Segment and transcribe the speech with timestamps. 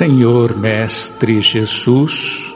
[0.00, 2.54] Senhor Mestre Jesus,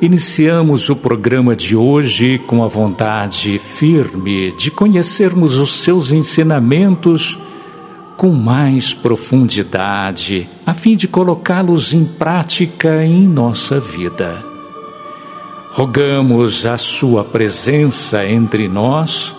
[0.00, 7.38] iniciamos o programa de hoje com a vontade firme de conhecermos os seus ensinamentos
[8.16, 14.42] com mais profundidade, a fim de colocá-los em prática em nossa vida.
[15.72, 19.36] Rogamos a Sua presença entre nós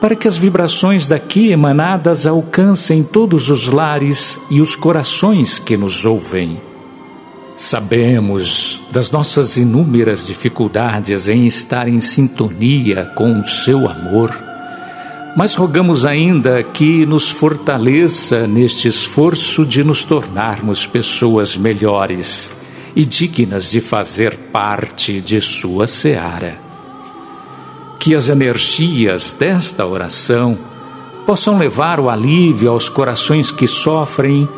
[0.00, 6.06] para que as vibrações daqui emanadas alcancem todos os lares e os corações que nos
[6.06, 6.69] ouvem
[7.62, 14.34] Sabemos das nossas inúmeras dificuldades em estar em sintonia com o seu amor,
[15.36, 22.50] mas rogamos ainda que nos fortaleça neste esforço de nos tornarmos pessoas melhores
[22.96, 26.56] e dignas de fazer parte de sua seara.
[27.98, 30.58] Que as energias desta oração
[31.26, 34.48] possam levar o alívio aos corações que sofrem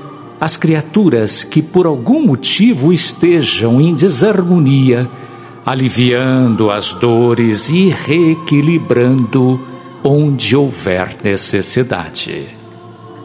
[0.43, 5.09] as criaturas que por algum motivo estejam em desarmonia,
[5.65, 9.61] aliviando as dores e reequilibrando
[10.03, 12.49] onde houver necessidade.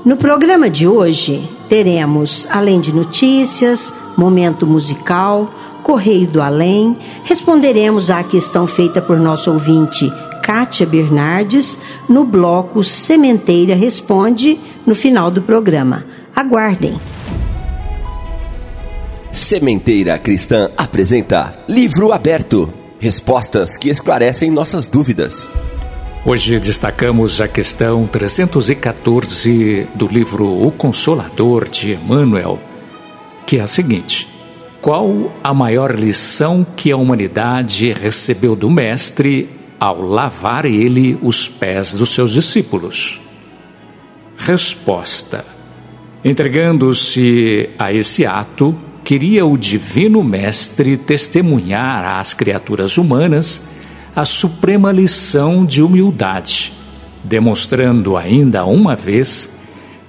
[0.05, 5.51] No programa de hoje, teremos, além de notícias, momento musical,
[5.81, 10.07] Correio do Além, responderemos à questão feita por nosso ouvinte
[10.43, 16.05] Kátia Bernardes no bloco Sementeira Responde no final do programa.
[16.37, 17.01] Aguardem.
[19.31, 25.49] Sementeira Cristã apresenta Livro Aberto Respostas que esclarecem nossas dúvidas.
[26.23, 32.59] Hoje destacamos a questão 314 do livro O Consolador de Emmanuel,
[33.43, 34.27] que é a seguinte:
[34.79, 39.49] Qual a maior lição que a humanidade recebeu do Mestre
[39.79, 43.21] ao lavar ele os pés dos seus discípulos?
[44.37, 45.56] Resposta
[46.27, 53.61] Entregando-se a esse ato, queria o Divino Mestre testemunhar às criaturas humanas
[54.13, 56.73] a suprema lição de humildade,
[57.23, 59.57] demonstrando ainda uma vez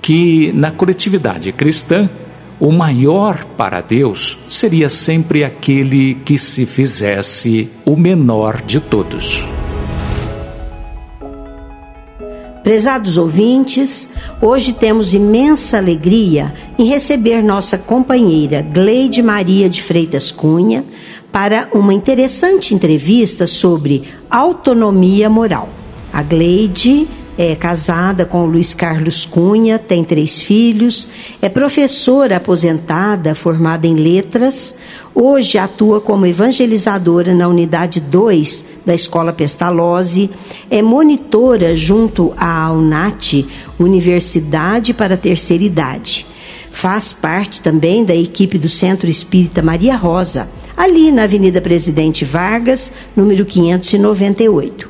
[0.03, 2.11] que, na coletividade cristã,
[2.59, 9.58] o maior para Deus seria sempre aquele que se fizesse o menor de todos.
[12.69, 14.11] Prezados ouvintes,
[14.43, 20.85] hoje temos imensa alegria em receber nossa companheira Gleide Maria de Freitas Cunha
[21.33, 25.71] para uma interessante entrevista sobre autonomia moral.
[26.13, 27.09] A Gleide
[27.39, 31.09] é casada com Luiz Carlos Cunha, tem três filhos,
[31.41, 34.75] é professora aposentada, formada em letras.
[35.15, 40.31] Hoje atua como evangelizadora na unidade 2 da Escola Pestalozzi,
[40.71, 43.47] é monitora junto à UNAT,
[43.79, 46.25] Universidade para a Terceira Idade.
[46.73, 52.91] Faz parte também da equipe do Centro Espírita Maria Rosa, ali na Avenida Presidente Vargas,
[53.15, 54.89] número 598.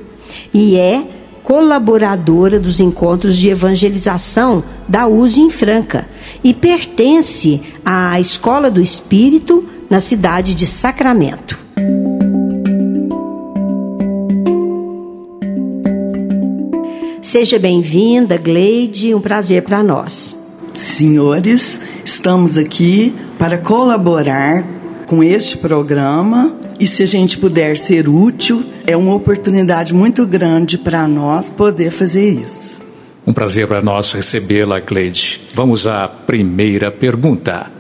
[0.55, 1.03] E é
[1.43, 6.07] colaboradora dos encontros de evangelização da USE em Franca
[6.45, 11.68] e pertence à Escola do Espírito na cidade de Sacramento.
[17.29, 20.35] Seja bem-vinda, Gleide, um prazer para nós.
[20.73, 24.65] Senhores, estamos aqui para colaborar
[25.07, 30.79] com este programa e se a gente puder ser útil, é uma oportunidade muito grande
[30.79, 32.79] para nós poder fazer isso.
[33.27, 35.39] Um prazer para nós recebê-la, Cleide.
[35.53, 37.71] Vamos à primeira pergunta.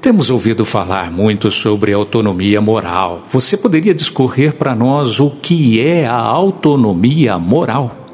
[0.00, 3.26] Temos ouvido falar muito sobre autonomia moral.
[3.30, 8.05] Você poderia discorrer para nós o que é a autonomia moral?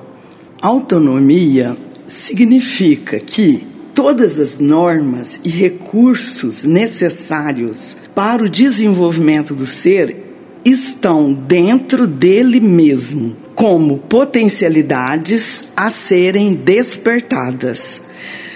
[0.62, 1.76] Autonomia
[2.06, 10.16] significa que todas as normas e recursos necessários para o desenvolvimento do ser
[10.64, 18.02] estão dentro dele mesmo, como potencialidades a serem despertadas,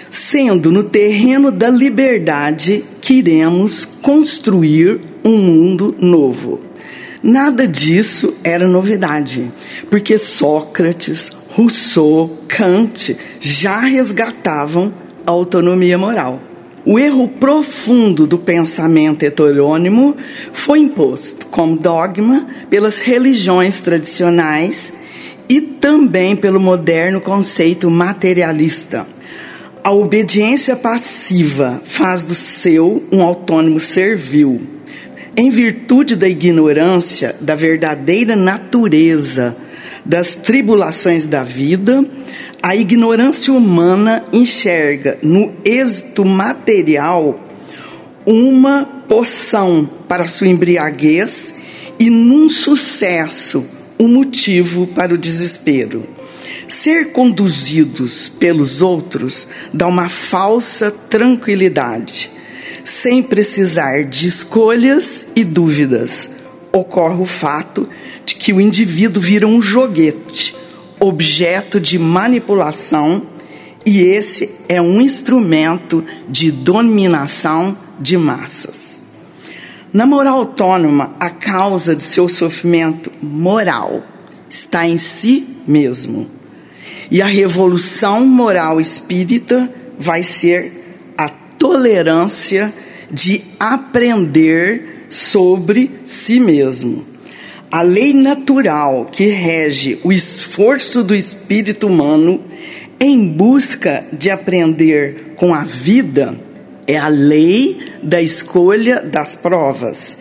[0.09, 6.61] sendo no terreno da liberdade que iremos construir um mundo novo.
[7.21, 9.51] Nada disso era novidade,
[9.89, 14.93] porque Sócrates, Rousseau, Kant já resgatavam
[15.25, 16.39] a autonomia moral.
[16.85, 20.15] O erro profundo do pensamento heterônimo
[20.53, 24.93] foi imposto como dogma pelas religiões tradicionais
[25.49, 29.07] e também pelo moderno conceito materialista.
[29.83, 34.61] A obediência passiva faz do seu um autônomo servil.
[35.35, 39.57] Em virtude da ignorância da verdadeira natureza
[40.07, 42.03] das tribulações da vida,
[42.63, 47.37] a ignorância humana enxerga no êxito material
[48.25, 51.55] uma poção para sua embriaguez
[51.99, 53.65] e num sucesso
[53.99, 56.07] um motivo para o desespero.
[56.69, 62.31] Ser conduzidos pelos outros dá uma falsa tranquilidade,
[62.83, 66.29] sem precisar de escolhas e dúvidas.
[66.71, 68.06] Ocorre o fato de
[68.37, 70.55] que o indivíduo vira um joguete
[70.99, 73.21] objeto de manipulação
[73.85, 79.03] e esse é um instrumento de dominação de massas.
[79.93, 84.03] Na moral autônoma, a causa de seu sofrimento moral
[84.49, 86.29] está em si mesmo.
[87.09, 92.73] E a revolução moral espírita vai ser a tolerância
[93.09, 97.16] de aprender sobre si mesmo
[97.77, 102.41] a lei natural que rege o esforço do espírito humano
[102.99, 106.35] em busca de aprender com a vida
[106.87, 110.17] é a lei da escolha das provas.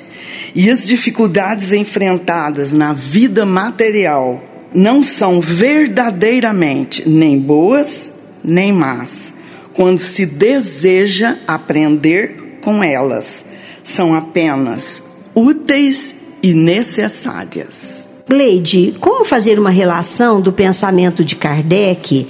[0.55, 4.45] E as dificuldades enfrentadas na vida material
[4.75, 8.13] não são verdadeiramente nem boas
[8.45, 9.33] nem más,
[9.73, 13.47] quando se deseja aprender com elas.
[13.83, 15.03] São apenas
[15.35, 18.11] úteis e necessárias.
[18.29, 22.27] Gleide, como fazer uma relação do pensamento de Kardec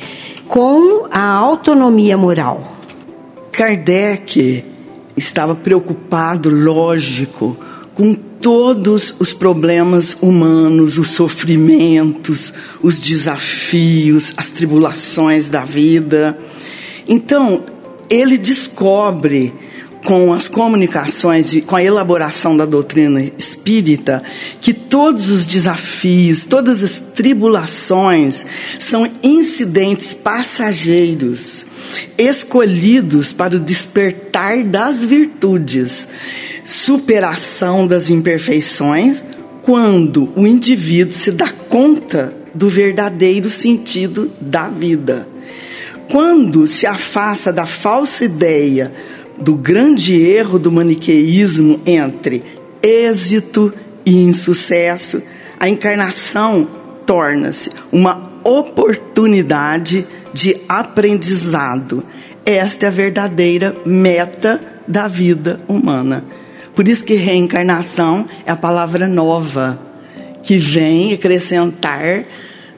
[0.46, 2.76] com a autonomia moral?
[3.50, 4.64] Kardec
[5.16, 7.56] estava preocupado, lógico,
[7.94, 16.38] com todos os problemas humanos, os sofrimentos, os desafios, as tribulações da vida.
[17.08, 17.64] Então,
[18.10, 19.52] ele descobre
[20.06, 24.22] com as comunicações e com a elaboração da doutrina espírita
[24.60, 28.46] que todos os desafios, todas as tribulações
[28.78, 31.66] são incidentes passageiros,
[32.16, 36.06] escolhidos para o despertar das virtudes,
[36.62, 39.24] superação das imperfeições,
[39.60, 45.26] quando o indivíduo se dá conta do verdadeiro sentido da vida.
[46.08, 48.92] Quando se afasta da falsa ideia
[49.38, 52.42] do grande erro do maniqueísmo entre
[52.82, 53.72] êxito
[54.04, 55.22] e insucesso,
[55.58, 56.66] a encarnação
[57.04, 62.02] torna-se uma oportunidade de aprendizado.
[62.44, 66.24] Esta é a verdadeira meta da vida humana.
[66.74, 69.80] Por isso que reencarnação é a palavra nova
[70.42, 72.24] que vem acrescentar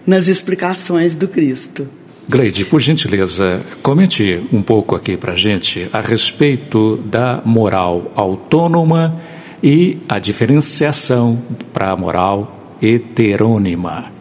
[0.07, 1.98] nas explicações do Cristo.
[2.31, 9.19] Gleide, por gentileza, comente um pouco aqui para gente a respeito da moral autônoma
[9.63, 11.43] e a diferenciação
[11.73, 14.13] para a moral heterônima.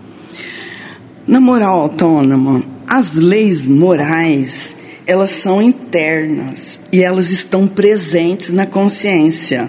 [1.27, 9.67] Na moral autônoma, as leis morais, elas são internas e elas estão presentes na consciência.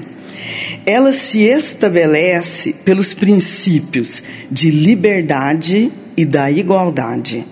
[0.87, 7.45] Ela se estabelece pelos princípios de liberdade e da igualdade.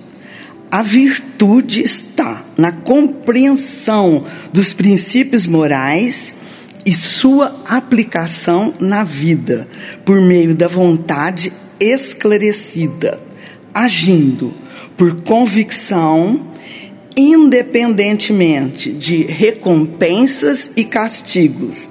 [0.77, 6.35] A virtude está na compreensão dos princípios morais
[6.85, 9.67] e sua aplicação na vida,
[10.05, 13.19] por meio da vontade esclarecida,
[13.73, 14.53] agindo
[14.99, 16.43] por convicção,
[17.17, 21.89] independentemente de recompensas e castigos.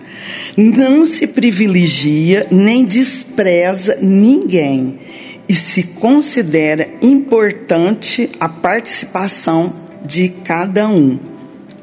[0.56, 5.00] Não se privilegia nem despreza ninguém
[5.48, 9.74] e se considera importante a participação
[10.04, 11.20] de cada um.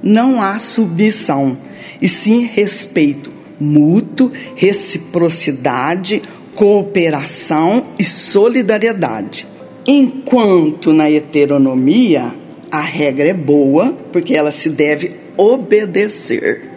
[0.02, 1.56] Não há submissão,
[2.00, 6.20] e sim respeito mútuo, reciprocidade,
[6.54, 9.46] cooperação e solidariedade.
[9.86, 12.34] Enquanto na heteronomia
[12.70, 16.70] a regra é boa, porque ela se deve obedecer.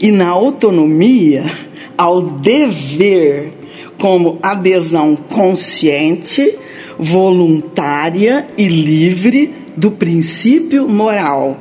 [0.00, 1.44] E na autonomia,
[1.96, 3.52] ao dever
[4.04, 6.58] como adesão consciente,
[6.98, 11.58] voluntária e livre do princípio moral.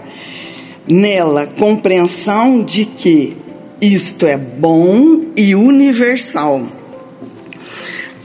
[0.85, 3.37] Nela, compreensão de que
[3.79, 6.67] isto é bom e universal.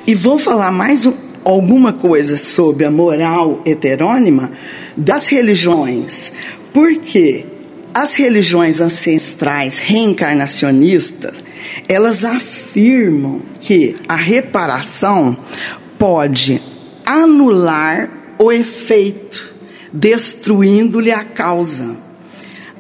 [0.05, 1.13] E vou falar mais um,
[1.45, 4.51] alguma coisa sobre a moral heterônima
[4.97, 6.33] das religiões.
[6.73, 7.45] Porque
[7.95, 11.35] as religiões ancestrais reencarnacionistas,
[11.89, 15.37] elas afirmam que a reparação
[15.99, 16.61] pode
[17.05, 18.09] anular
[18.39, 19.55] o efeito,
[19.93, 21.97] destruindo-lhe a causa.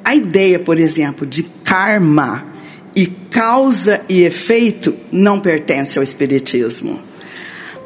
[0.05, 2.47] A ideia, por exemplo, de karma
[2.95, 6.99] e causa e efeito não pertence ao Espiritismo.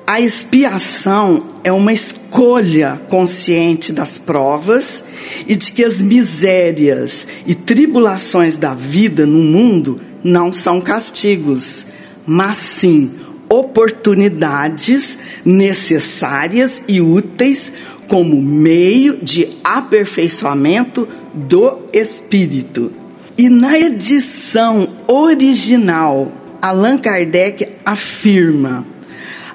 [0.06, 5.04] A expiação é uma escolha consciente das provas
[5.46, 11.86] e de que as misérias e tribulações da vida no mundo não são castigos,
[12.26, 13.10] mas sim
[13.48, 17.72] oportunidades necessárias e úteis
[18.08, 22.92] como meio de aperfeiçoamento do espírito.
[23.36, 28.86] E na edição original, Allan Kardec afirma: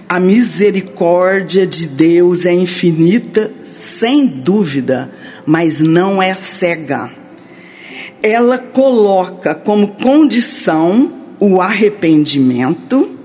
[0.10, 5.12] a misericórdia de Deus é infinita, sem dúvida,
[5.46, 7.17] mas não é cega.
[8.22, 13.18] Ela coloca como condição o arrependimento,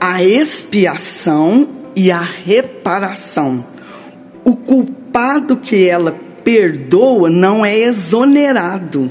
[0.00, 3.64] a expiação e a reparação.
[4.44, 6.14] O culpado que ela
[6.44, 9.10] perdoa não é exonerado.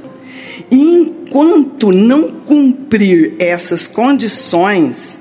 [0.72, 5.20] E enquanto não cumprir essas condições,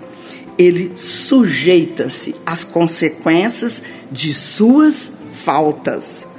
[0.58, 3.82] ele sujeita-se às consequências
[4.12, 5.12] de suas
[5.44, 6.33] faltas.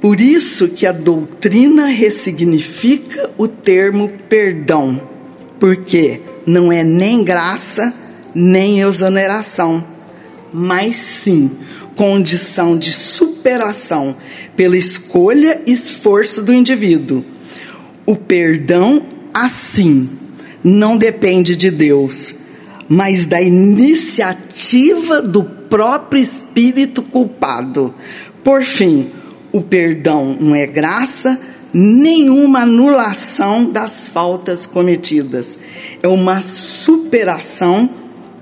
[0.00, 5.00] Por isso que a doutrina ressignifica o termo perdão,
[5.58, 7.92] porque não é nem graça,
[8.34, 9.84] nem exoneração,
[10.52, 11.50] mas sim
[11.94, 14.16] condição de superação
[14.56, 17.22] pela escolha e esforço do indivíduo.
[18.06, 19.04] O perdão,
[19.34, 20.08] assim,
[20.64, 22.34] não depende de Deus,
[22.88, 27.94] mas da iniciativa do próprio espírito culpado.
[28.42, 29.10] Por fim,
[29.52, 31.40] o perdão não é graça,
[31.72, 35.58] nenhuma anulação das faltas cometidas.
[36.02, 37.88] É uma superação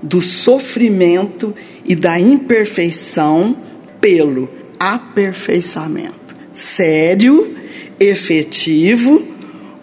[0.01, 1.53] do sofrimento
[1.85, 3.55] e da imperfeição
[3.99, 4.49] pelo
[4.79, 6.35] aperfeiçoamento.
[6.53, 7.55] Sério,
[7.99, 9.23] efetivo,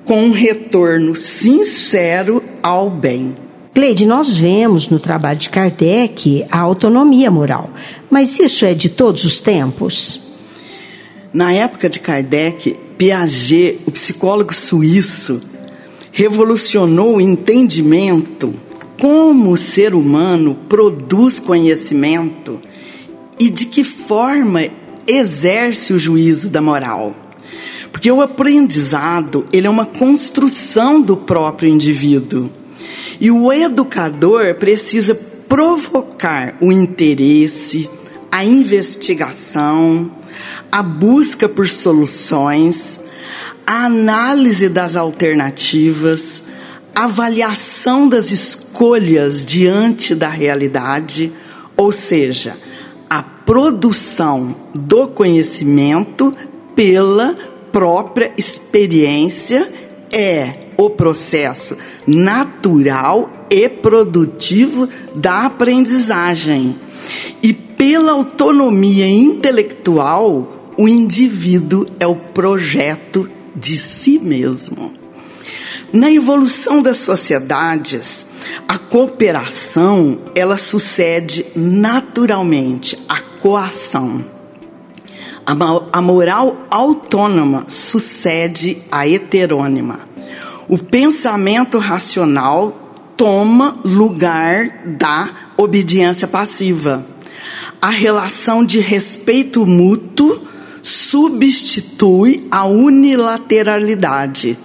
[0.04, 3.36] com um retorno sincero ao bem.
[3.74, 7.70] Cleide, nós vemos no trabalho de Kardec a autonomia moral,
[8.08, 10.25] mas isso é de todos os tempos?
[11.36, 15.38] Na época de Kardec, Piaget, o psicólogo suíço,
[16.10, 18.54] revolucionou o entendimento
[18.98, 22.58] como o ser humano produz conhecimento
[23.38, 24.62] e de que forma
[25.06, 27.14] exerce o juízo da moral.
[27.92, 32.50] Porque o aprendizado, ele é uma construção do próprio indivíduo.
[33.20, 37.90] E o educador precisa provocar o interesse,
[38.32, 40.10] a investigação,
[40.70, 43.00] a busca por soluções,
[43.66, 46.42] a análise das alternativas,
[46.94, 51.32] a avaliação das escolhas diante da realidade,
[51.76, 52.56] ou seja,
[53.08, 56.34] a produção do conhecimento
[56.74, 57.36] pela
[57.72, 59.70] própria experiência
[60.10, 66.76] é o processo natural e produtivo da aprendizagem.
[67.42, 74.92] E pela autonomia intelectual, o indivíduo é o projeto de si mesmo.
[75.92, 78.26] Na evolução das sociedades,
[78.68, 84.24] a cooperação, ela sucede naturalmente à coação.
[85.92, 90.00] A moral autônoma sucede à heterônima.
[90.68, 92.76] O pensamento racional
[93.16, 97.06] toma lugar da obediência passiva.
[97.80, 100.46] A relação de respeito mútuo
[100.86, 104.56] substitui a unilateralidade.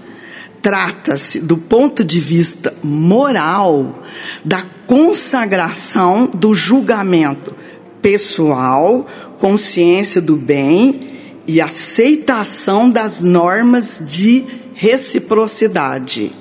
[0.62, 4.04] Trata-se, do ponto de vista moral,
[4.46, 7.56] da consagração do julgamento
[8.04, 9.08] pessoal,
[9.40, 11.10] consciência do bem
[11.48, 16.32] e aceitação das normas de reciprocidade.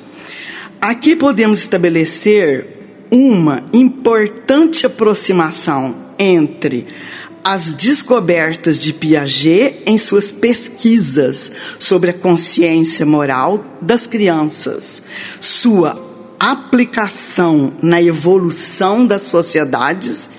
[0.79, 2.67] Aqui podemos estabelecer
[3.11, 6.87] uma importante aproximação entre
[7.45, 15.03] as descobertas de Piaget em suas pesquisas sobre a consciência moral das crianças,
[15.41, 15.99] sua
[16.39, 20.31] aplicação na evolução das sociedades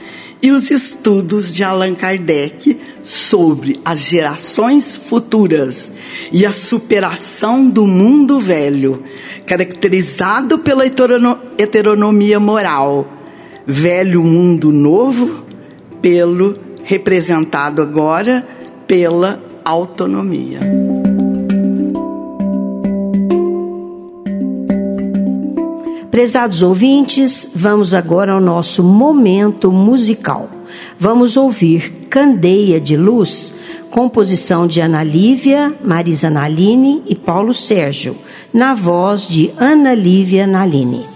[0.42, 5.92] e os estudos de Allan Kardec sobre as gerações futuras
[6.32, 9.04] e a superação do mundo velho,
[9.46, 10.84] caracterizado pela
[11.58, 13.08] heteronomia moral,
[13.68, 15.44] velho mundo novo
[16.02, 18.46] pelo representado agora
[18.88, 20.60] pela autonomia.
[26.12, 30.50] Prezados ouvintes, vamos agora ao nosso momento musical.
[31.00, 33.54] Vamos ouvir Candeia de Luz,
[33.90, 38.16] composição de Ana Lívia, Marisa Naline e Paulo Sérgio,
[38.54, 41.11] na voz de Ana Lívia Naline.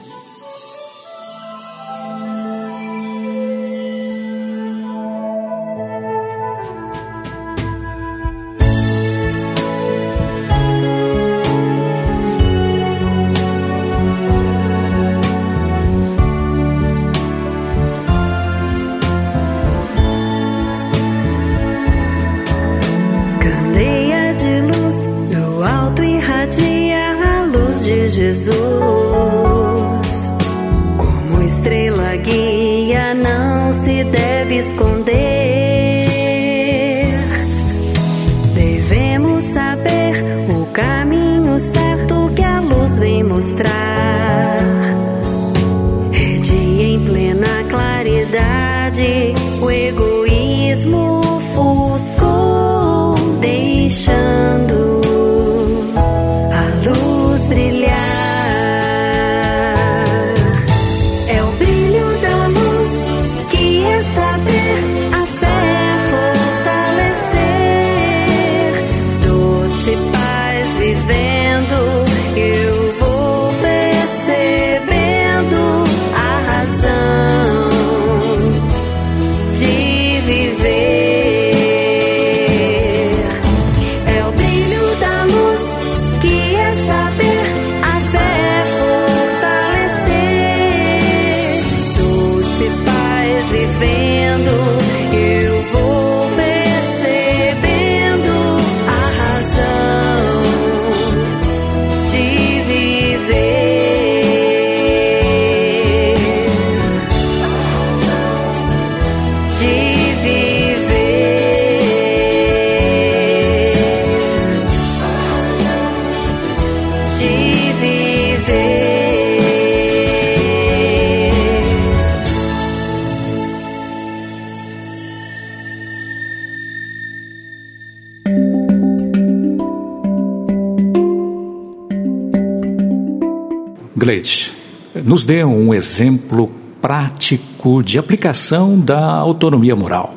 [135.15, 136.51] Nos dê um exemplo
[136.81, 140.13] prático de aplicação da autonomia moral.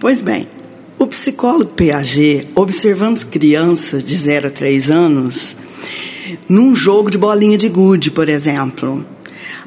[0.00, 0.48] Pois bem,
[0.98, 5.54] o psicólogo Piaget, observando crianças de 0 a 3 anos,
[6.48, 9.04] num jogo de bolinha de gude, por exemplo,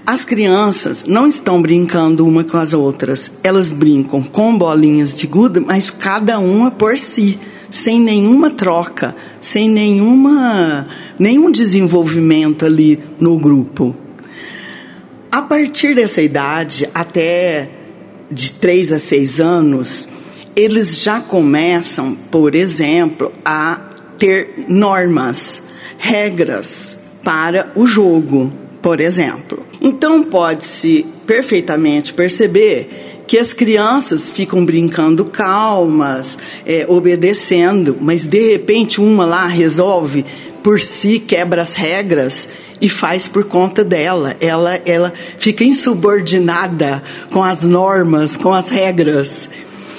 [0.07, 5.59] as crianças não estão brincando uma com as outras, elas brincam com bolinhas de gude,
[5.59, 7.37] mas cada uma por si,
[7.69, 10.87] sem nenhuma troca, sem nenhuma
[11.19, 13.95] nenhum desenvolvimento ali no grupo.
[15.35, 17.67] A partir dessa idade, até
[18.31, 20.07] de 3 a 6 anos,
[20.55, 23.77] eles já começam, por exemplo, a
[24.17, 25.61] ter normas,
[25.97, 28.49] regras para o jogo,
[28.81, 29.61] por exemplo.
[29.81, 39.01] Então pode-se perfeitamente perceber que as crianças ficam brincando calmas, é, obedecendo, mas de repente
[39.01, 40.25] uma lá resolve
[40.63, 42.47] por si quebra as regras
[42.81, 44.35] e faz por conta dela.
[44.39, 49.49] Ela, ela fica insubordinada com as normas, com as regras.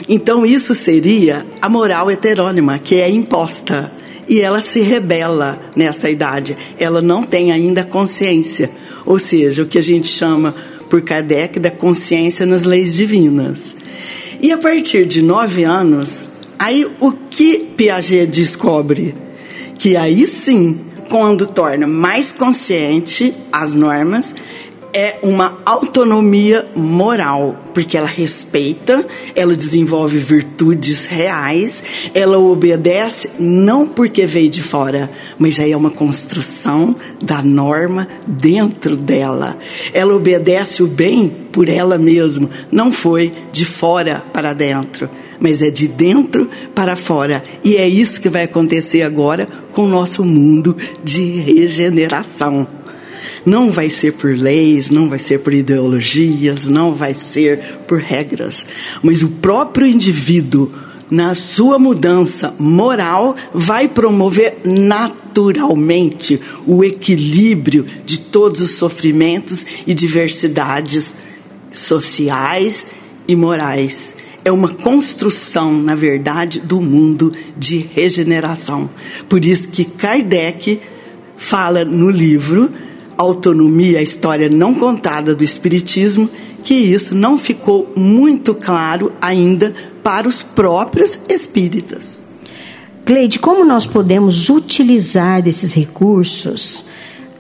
[0.09, 3.91] Então, isso seria a moral heterônima, que é imposta.
[4.29, 6.57] E ela se rebela nessa idade.
[6.79, 8.71] Ela não tem ainda consciência.
[9.05, 10.55] Ou seja, o que a gente chama
[10.91, 13.77] por Kardec da consciência nas leis divinas.
[14.41, 19.27] E a partir de nove anos, aí o que Piaget descobre?
[19.79, 24.35] que aí sim, quando torna mais consciente as normas,
[24.97, 34.25] é uma autonomia moral, porque ela respeita, ela desenvolve virtudes reais, ela obedece não porque
[34.25, 39.59] veio de fora, mas já é uma construção da norma dentro dela.
[39.93, 45.71] Ela obedece o bem por ela mesma, não foi de fora para dentro mas é
[45.71, 47.43] de dentro para fora.
[47.63, 52.67] E é isso que vai acontecer agora com o nosso mundo de regeneração.
[53.45, 58.67] Não vai ser por leis, não vai ser por ideologias, não vai ser por regras,
[59.03, 60.73] mas o próprio indivíduo,
[61.11, 71.13] na sua mudança moral, vai promover naturalmente o equilíbrio de todos os sofrimentos e diversidades
[71.71, 72.87] sociais
[73.29, 74.15] e morais.
[74.47, 78.89] É uma construção, na verdade, do mundo de regeneração.
[79.29, 80.81] Por isso que Kardec
[81.37, 82.71] fala no livro
[83.19, 86.31] Autonomia, a história não contada do Espiritismo,
[86.63, 92.23] que isso não ficou muito claro ainda para os próprios espíritas.
[93.05, 96.85] Cleide, como nós podemos utilizar desses recursos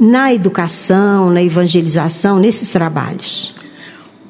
[0.01, 3.56] na educação, na evangelização, nesses trabalhos?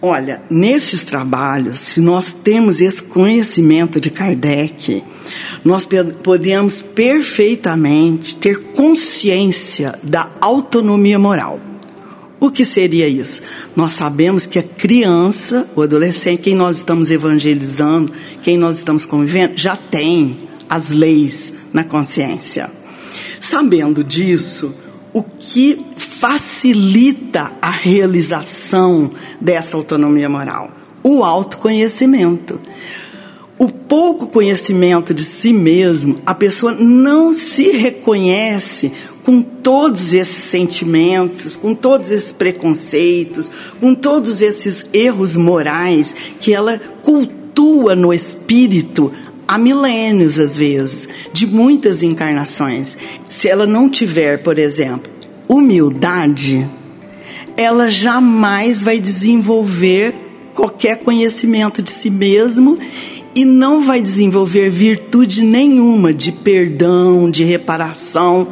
[0.09, 5.03] Olha, nesses trabalhos, se nós temos esse conhecimento de Kardec,
[5.65, 5.85] nós
[6.23, 11.61] podemos perfeitamente ter consciência da autonomia moral.
[12.39, 13.43] O que seria isso?
[13.75, 18.13] Nós sabemos que a criança, o adolescente, quem nós estamos evangelizando,
[18.45, 20.39] quem nós estamos convivendo, já tem
[20.71, 22.71] as leis na consciência.
[23.41, 24.73] Sabendo disso,
[25.13, 25.85] o que
[26.19, 30.71] facilita a realização dessa autonomia moral?
[31.03, 32.59] O autoconhecimento.
[33.59, 38.93] O pouco conhecimento de si mesmo, a pessoa não se reconhece
[39.25, 43.51] com todos esses sentimentos, com todos esses preconceitos,
[43.81, 49.13] com todos esses erros morais que ela cultua no espírito
[49.47, 52.97] há milênios, às vezes, de muitas encarnações.
[53.29, 55.16] Se ela não tiver, por exemplo,
[55.49, 56.67] humildade,
[57.57, 60.15] ela jamais vai desenvolver
[60.55, 62.79] qualquer conhecimento de si mesmo
[63.35, 68.49] e não vai desenvolver virtude nenhuma de perdão, de reparação,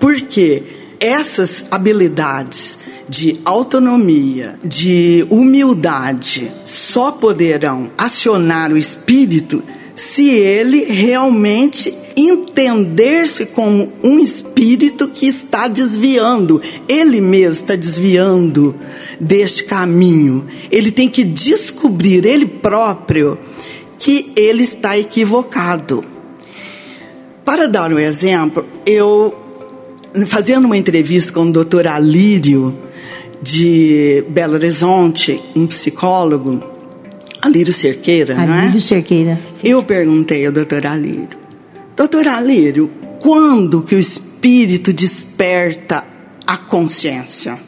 [0.00, 0.62] porque
[0.98, 9.62] essas habilidades de autonomia, de humildade, só poderão acionar o espírito
[9.94, 18.74] se ele realmente entender-se como um espírito que está desviando, ele mesmo está desviando
[19.20, 20.44] deste caminho.
[20.70, 23.38] Ele tem que descobrir ele próprio
[23.98, 26.04] que ele está equivocado.
[27.44, 29.34] Para dar um exemplo, eu
[30.26, 32.74] fazendo uma entrevista com o doutor Alírio,
[33.44, 36.62] de Belo Horizonte, um psicólogo,
[37.42, 38.62] Alírio Cerqueira, Alírio não é?
[38.62, 39.38] Alírio Cerqueira.
[39.62, 41.28] Eu perguntei ao doutor Alírio,
[41.96, 46.04] doutor Alírio, quando que o espírito desperta
[46.46, 47.58] a consciência?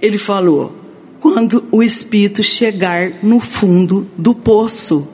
[0.00, 0.74] Ele falou,
[1.20, 5.06] quando o espírito chegar no fundo do poço.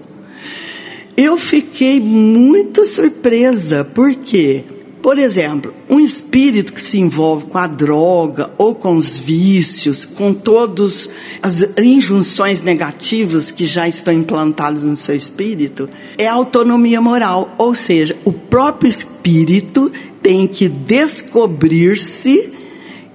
[1.17, 4.65] Eu fiquei muito surpresa, porque
[5.03, 10.33] por exemplo, um espírito que se envolve com a droga ou com os vícios, com
[10.33, 11.11] todas
[11.43, 18.17] as injunções negativas que já estão implantadas no seu espírito, é autonomia moral, ou seja,
[18.25, 19.91] o próprio espírito
[20.23, 22.53] tem que descobrir-se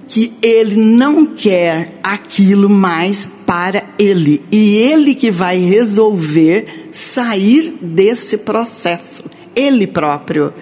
[0.06, 4.42] que ele não quer aquilo mais para ele.
[4.52, 9.24] E ele que vai resolver sair desse processo,
[9.54, 10.52] ele próprio.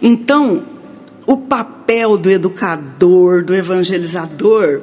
[0.00, 0.75] Então,
[1.26, 4.82] o papel do educador, do evangelizador,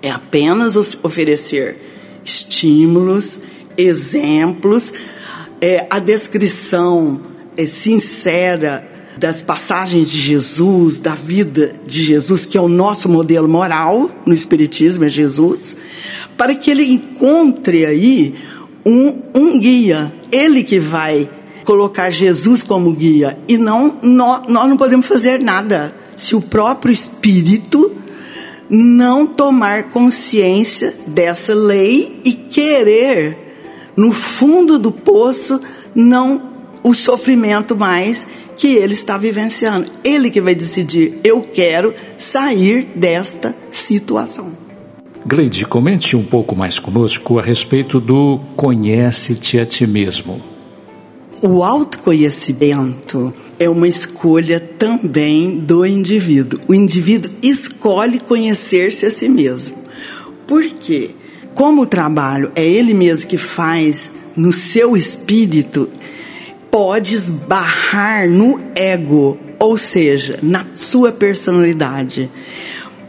[0.00, 1.76] é apenas oferecer
[2.24, 3.40] estímulos,
[3.76, 4.92] exemplos,
[5.60, 7.20] é, a descrição
[7.56, 13.48] é, sincera das passagens de Jesus, da vida de Jesus, que é o nosso modelo
[13.48, 15.76] moral no Espiritismo, é Jesus,
[16.36, 18.34] para que ele encontre aí
[18.84, 21.28] um, um guia, ele que vai
[21.64, 26.92] colocar Jesus como guia e não nós, nós não podemos fazer nada se o próprio
[26.92, 27.92] Espírito
[28.68, 33.36] não tomar consciência dessa lei e querer
[33.96, 35.60] no fundo do poço
[35.94, 36.50] não
[36.82, 39.90] o sofrimento mais que ele está vivenciando.
[40.04, 44.52] Ele que vai decidir, eu quero sair desta situação.
[45.24, 50.51] Gleide, comente um pouco mais conosco a respeito do conhece-te a ti mesmo.
[51.44, 56.60] O autoconhecimento é uma escolha também do indivíduo.
[56.68, 59.76] O indivíduo escolhe conhecer-se a si mesmo.
[60.46, 61.10] Por quê?
[61.52, 65.88] Como o trabalho é ele mesmo que faz no seu espírito,
[66.70, 72.30] pode esbarrar no ego, ou seja, na sua personalidade.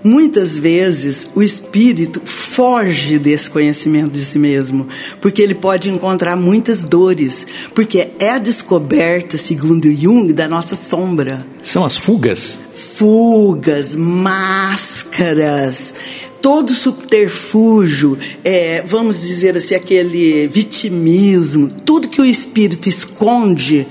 [0.03, 4.87] Muitas vezes o espírito foge desse conhecimento de si mesmo,
[5.21, 11.45] porque ele pode encontrar muitas dores, porque é a descoberta, segundo Jung, da nossa sombra.
[11.61, 12.59] São as fugas?
[12.73, 15.93] Fugas, máscaras,
[16.41, 23.87] todo subterfúgio, é, vamos dizer assim, aquele vitimismo, tudo que o espírito esconde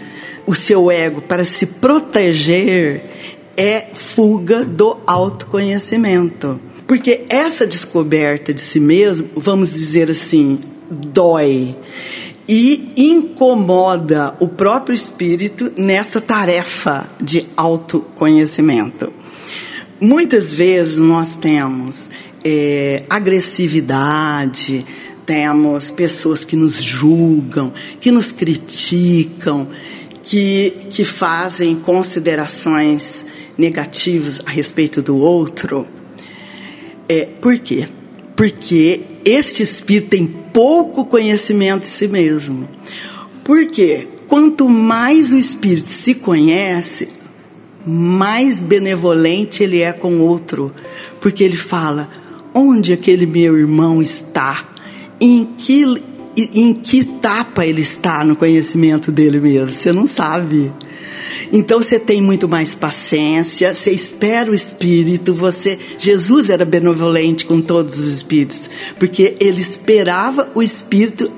[0.46, 3.11] o seu ego para se proteger
[3.56, 6.60] é fuga do autoconhecimento.
[6.86, 10.58] Porque essa descoberta de si mesmo, vamos dizer assim,
[10.90, 11.74] dói
[12.48, 19.12] e incomoda o próprio espírito nesta tarefa de autoconhecimento.
[20.00, 22.10] Muitas vezes nós temos
[22.44, 24.84] é, agressividade,
[25.24, 29.68] temos pessoas que nos julgam, que nos criticam,
[30.22, 33.24] que, que fazem considerações
[33.56, 35.86] negativas a respeito do outro.
[37.08, 37.86] É, por quê?
[38.36, 42.68] Porque este espírito tem pouco conhecimento de si mesmo.
[43.44, 47.08] Porque quanto mais o espírito se conhece,
[47.86, 50.72] mais benevolente ele é com o outro.
[51.20, 52.08] Porque ele fala:
[52.54, 54.64] onde aquele meu irmão está?
[55.20, 56.02] Em que,
[56.36, 59.72] em que etapa ele está no conhecimento dele mesmo?
[59.72, 60.72] Você não sabe.
[61.52, 67.60] Então você tem muito mais paciência, você espera o Espírito, você Jesus era benevolente com
[67.60, 71.30] todos os espíritos, porque ele esperava o Espírito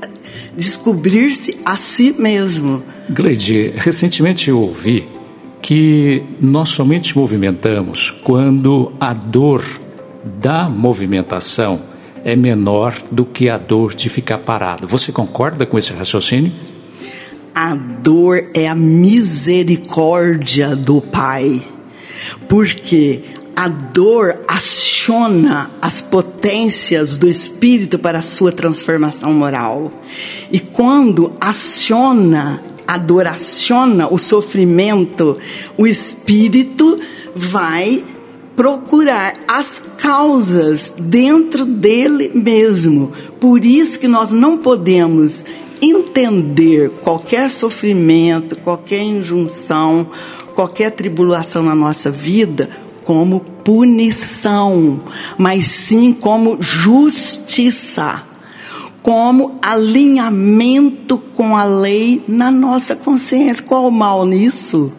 [0.56, 2.80] descobrir-se a si mesmo.
[3.10, 5.04] Gleide, recentemente eu ouvi
[5.60, 9.64] que nós somente movimentamos quando a dor
[10.40, 11.80] da movimentação
[12.24, 14.86] é menor do que a dor de ficar parado.
[14.86, 16.52] Você concorda com esse raciocínio?
[17.54, 21.62] A dor é a misericórdia do Pai,
[22.48, 23.22] porque
[23.54, 29.92] a dor aciona as potências do Espírito para a sua transformação moral.
[30.50, 35.38] E quando aciona, a dor aciona o sofrimento,
[35.78, 36.98] o Espírito
[37.36, 38.02] vai
[38.56, 43.12] procurar as causas dentro dele mesmo.
[43.38, 45.44] Por isso que nós não podemos
[45.80, 50.06] entender qualquer sofrimento, qualquer injunção,
[50.54, 52.68] qualquer tribulação na nossa vida
[53.04, 55.00] como punição,
[55.38, 58.22] mas sim como justiça,
[59.02, 63.64] como alinhamento com a lei na nossa consciência.
[63.64, 64.90] Qual o mal nisso?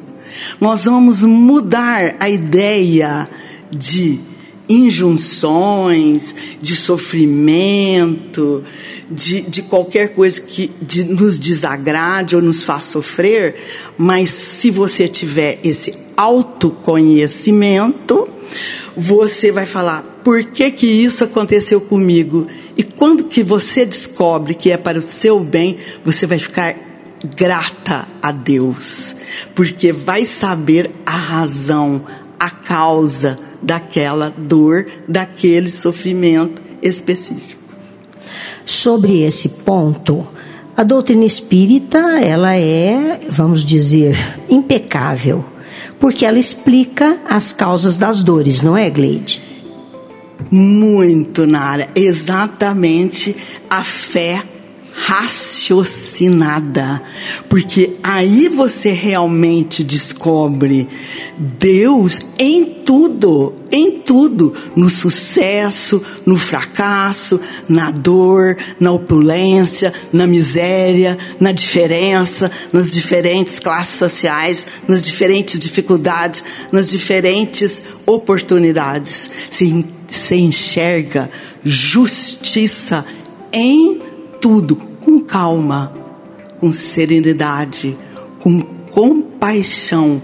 [0.62, 3.28] Nós vamos mudar a ideia
[3.72, 4.20] de
[4.68, 8.64] injunções, de sofrimento,
[9.10, 13.56] de, de qualquer coisa que de, nos desagrade ou nos faça sofrer,
[13.98, 18.28] mas se você tiver esse autoconhecimento,
[18.96, 22.48] você vai falar: por que, que isso aconteceu comigo?
[22.78, 26.76] E quando que você descobre que é para o seu bem, você vai ficar
[27.38, 29.16] grata a Deus,
[29.54, 32.02] porque vai saber a razão,
[32.40, 37.62] a causa daquela dor, daquele sofrimento específico.
[38.66, 40.28] Sobre esse ponto,
[40.76, 44.18] a doutrina espírita, ela é, vamos dizer,
[44.50, 45.46] impecável,
[46.00, 49.42] porque ela explica as causas das dores, não é, Gleide?
[50.52, 51.90] Muito, Nara.
[51.96, 53.36] Exatamente
[53.70, 54.44] a fé
[54.98, 57.02] raciocinada,
[57.50, 60.88] porque aí você realmente descobre
[61.38, 71.18] Deus em tudo, em tudo, no sucesso, no fracasso, na dor, na opulência, na miséria,
[71.40, 79.30] na diferença, nas diferentes classes sociais, nas diferentes dificuldades, nas diferentes oportunidades.
[79.52, 81.30] Você enxerga
[81.66, 83.06] justiça
[83.52, 84.15] em
[85.02, 85.92] com calma,
[86.60, 87.98] com serenidade,
[88.40, 90.22] com compaixão,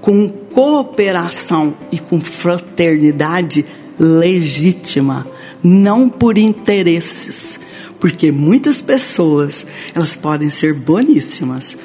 [0.00, 3.66] com cooperação e com fraternidade
[3.98, 5.26] legítima,
[5.60, 7.58] não por interesses,
[7.98, 11.76] porque muitas pessoas, elas podem ser boníssimas,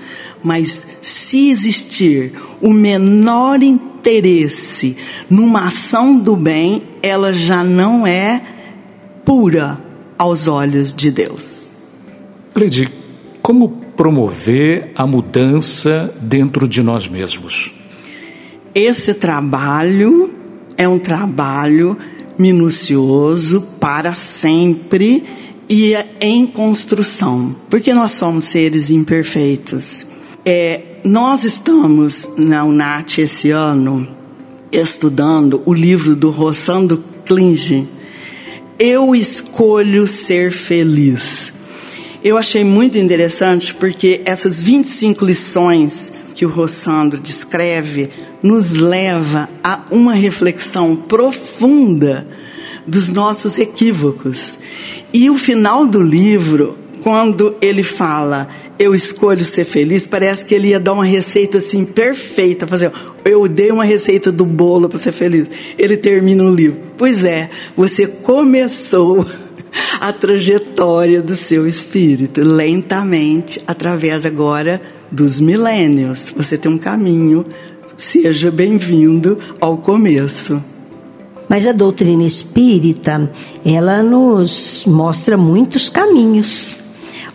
[0.43, 4.95] mas se existir o menor interesse
[5.27, 8.41] numa ação do bem, ela já não é
[9.25, 9.81] pura
[10.19, 11.68] aos olhos de Deus.
[12.59, 12.89] Cleide,
[13.41, 17.71] como promover a mudança dentro de nós mesmos?
[18.75, 20.29] Esse trabalho
[20.77, 21.97] é um trabalho
[22.37, 25.23] minucioso para sempre
[25.69, 30.05] e é em construção, porque nós somos seres imperfeitos.
[30.45, 34.05] É, nós estamos na UNAT esse ano
[34.69, 37.87] estudando o livro do Rossando Klinge,
[38.77, 41.57] Eu Escolho Ser Feliz.
[42.23, 48.09] Eu achei muito interessante porque essas 25 lições que o Rossandro descreve
[48.43, 52.27] nos leva a uma reflexão profunda
[52.85, 54.57] dos nossos equívocos.
[55.13, 60.69] E o final do livro, quando ele fala, eu escolho ser feliz, parece que ele
[60.69, 62.91] ia dar uma receita assim perfeita, fazer,
[63.23, 65.47] eu dei uma receita do bolo para ser feliz.
[65.77, 66.79] Ele termina o livro.
[66.97, 69.25] Pois é, você começou
[70.01, 76.31] a trajetória do seu espírito lentamente através agora dos milênios.
[76.35, 77.45] Você tem um caminho.
[77.97, 80.63] Seja bem-vindo ao começo.
[81.47, 83.29] Mas a doutrina espírita,
[83.65, 86.77] ela nos mostra muitos caminhos.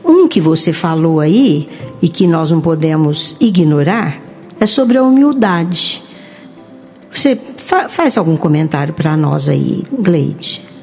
[0.04, 1.68] Um que você falou aí
[2.00, 4.22] e que nós não podemos ignorar
[4.60, 6.02] é sobre a humildade.
[7.12, 10.73] Você fa faz algum comentário para nós aí, Gleide?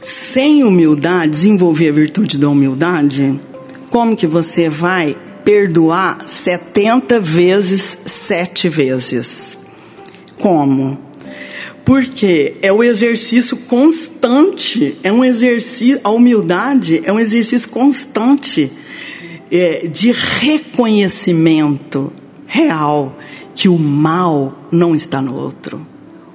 [0.00, 3.38] Sem humildade, desenvolver a virtude da humildade,
[3.90, 9.58] como que você vai perdoar 70 vezes sete vezes?
[10.38, 10.98] Como?
[11.84, 18.72] Porque é o exercício constante, é um exercício, a humildade é um exercício constante
[19.50, 22.12] é, de reconhecimento
[22.46, 23.18] real
[23.54, 25.89] que o mal não está no outro.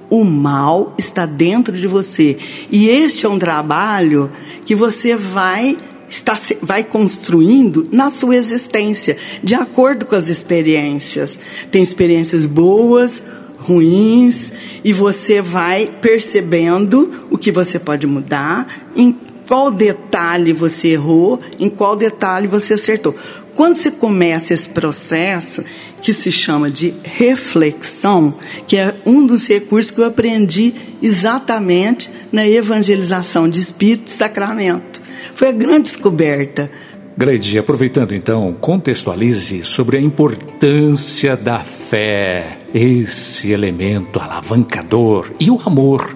[0.08, 2.38] O mal está dentro de você.
[2.70, 4.30] E este é um trabalho
[4.64, 5.76] que você vai
[6.08, 11.38] está, vai construindo na sua existência, de acordo com as experiências.
[11.70, 13.22] Tem experiências boas,
[13.58, 14.52] ruins
[14.84, 19.16] e você vai percebendo o que você pode mudar, em
[19.48, 23.14] qual detalhe você errou, em qual detalhe você acertou.
[23.54, 25.64] Quando você começa esse processo,
[26.00, 28.34] que se chama de reflexão,
[28.66, 35.02] que é um dos recursos que eu aprendi exatamente na evangelização de espírito e sacramento.
[35.34, 36.70] Foi a grande descoberta.
[37.18, 46.14] Gleide, aproveitando então, contextualize sobre a importância da fé esse elemento alavancador e o amor,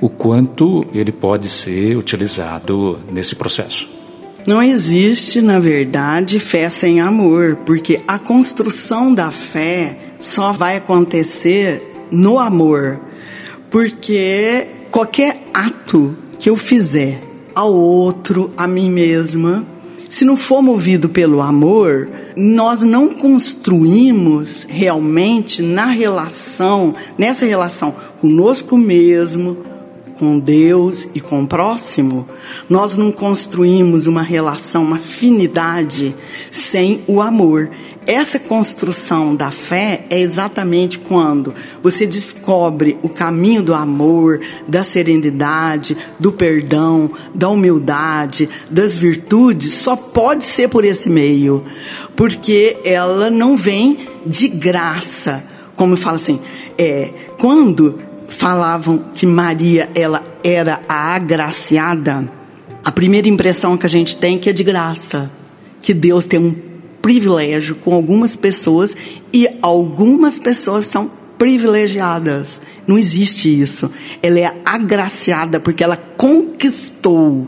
[0.00, 3.99] o quanto ele pode ser utilizado nesse processo.
[4.46, 11.82] Não existe, na verdade, fé sem amor, porque a construção da fé só vai acontecer
[12.10, 12.98] no amor.
[13.70, 17.20] Porque qualquer ato que eu fizer
[17.54, 19.64] ao outro, a mim mesma,
[20.08, 28.76] se não for movido pelo amor, nós não construímos realmente na relação, nessa relação conosco
[28.76, 29.56] mesmo,
[30.20, 32.28] com Deus e com o próximo,
[32.68, 36.14] nós não construímos uma relação, uma afinidade
[36.50, 37.70] sem o amor.
[38.06, 45.96] Essa construção da fé é exatamente quando você descobre o caminho do amor, da serenidade,
[46.18, 51.64] do perdão, da humildade, das virtudes, só pode ser por esse meio
[52.14, 55.42] porque ela não vem de graça.
[55.74, 56.38] Como fala assim,
[56.76, 58.09] é, quando
[58.40, 62.26] falavam que Maria ela era a agraciada,
[62.82, 65.30] a primeira impressão que a gente tem é que é de graça,
[65.82, 66.54] que Deus tem um
[67.02, 68.96] privilégio com algumas pessoas
[69.30, 72.62] e algumas pessoas são privilegiadas.
[72.86, 73.92] Não existe isso.
[74.22, 77.46] Ela é agraciada porque ela conquistou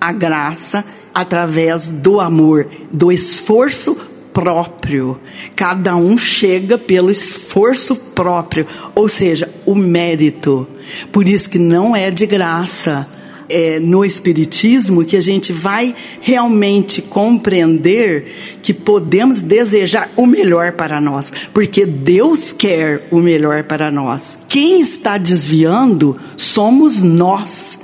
[0.00, 0.82] a graça
[1.14, 3.94] através do amor, do esforço
[4.40, 5.20] próprio.
[5.54, 10.66] Cada um chega pelo esforço próprio, ou seja, o mérito.
[11.12, 13.06] Por isso que não é de graça.
[13.52, 21.00] É no Espiritismo que a gente vai realmente compreender que podemos desejar o melhor para
[21.00, 24.38] nós, porque Deus quer o melhor para nós.
[24.48, 27.80] Quem está desviando somos nós,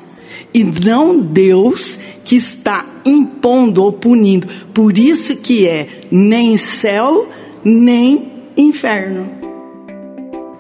[0.57, 4.49] e não Deus que está impondo ou punindo.
[4.73, 7.29] Por isso que é nem céu,
[7.63, 9.29] nem inferno.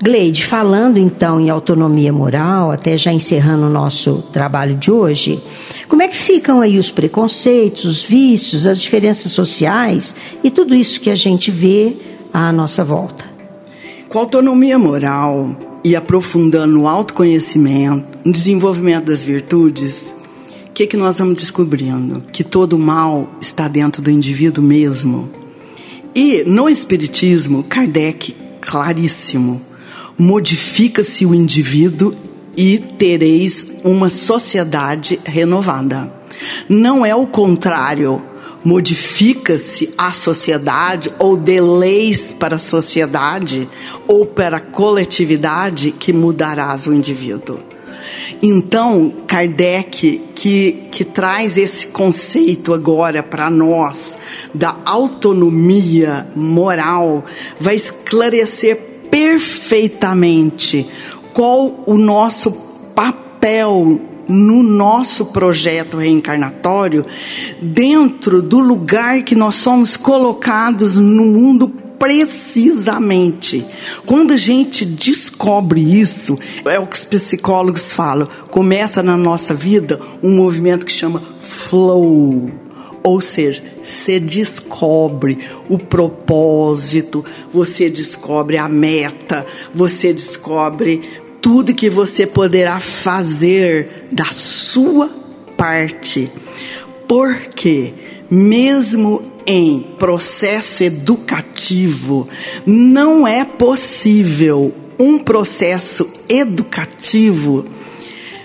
[0.02, 5.40] Gleide, falando então em autonomia moral, até já encerrando o nosso trabalho de hoje,
[5.88, 11.00] como é que ficam aí os preconceitos, os vícios, as diferenças sociais e tudo isso
[11.00, 11.96] que a gente vê
[12.34, 13.24] à nossa volta?
[14.10, 15.56] Com autonomia moral
[15.86, 20.16] e aprofundando o autoconhecimento, no desenvolvimento das virtudes,
[20.76, 22.22] que, que nós vamos descobrindo?
[22.30, 25.30] Que todo mal está dentro do indivíduo mesmo.
[26.12, 29.62] E no Espiritismo, Kardec, claríssimo,
[30.18, 32.14] modifica-se o indivíduo
[32.56, 36.12] e tereis uma sociedade renovada.
[36.68, 38.20] Não é o contrário,
[38.66, 43.68] modifica-se a sociedade ou de leis para a sociedade
[44.08, 47.60] ou para a coletividade que mudarás o indivíduo.
[48.42, 54.18] Então, Kardec, que, que traz esse conceito agora para nós,
[54.52, 57.24] da autonomia moral,
[57.60, 58.76] vai esclarecer
[59.08, 60.84] perfeitamente
[61.32, 62.50] qual o nosso
[62.96, 67.04] papel no nosso projeto reencarnatório,
[67.60, 71.68] dentro do lugar que nós somos colocados no mundo
[71.98, 73.64] precisamente.
[74.04, 80.00] Quando a gente descobre isso, é o que os psicólogos falam, começa na nossa vida
[80.22, 82.50] um movimento que chama flow.
[83.02, 87.24] Ou seja, você descobre o propósito,
[87.54, 91.02] você descobre a meta, você descobre
[91.46, 95.08] tudo que você poderá fazer da sua
[95.56, 96.28] parte.
[97.06, 97.94] Porque,
[98.28, 102.28] mesmo em processo educativo,
[102.66, 107.64] não é possível um processo educativo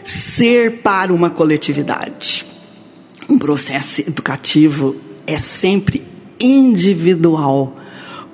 [0.03, 2.45] ser para uma coletividade.
[3.27, 4.95] Um processo educativo
[5.25, 6.03] é sempre
[6.39, 7.75] individual.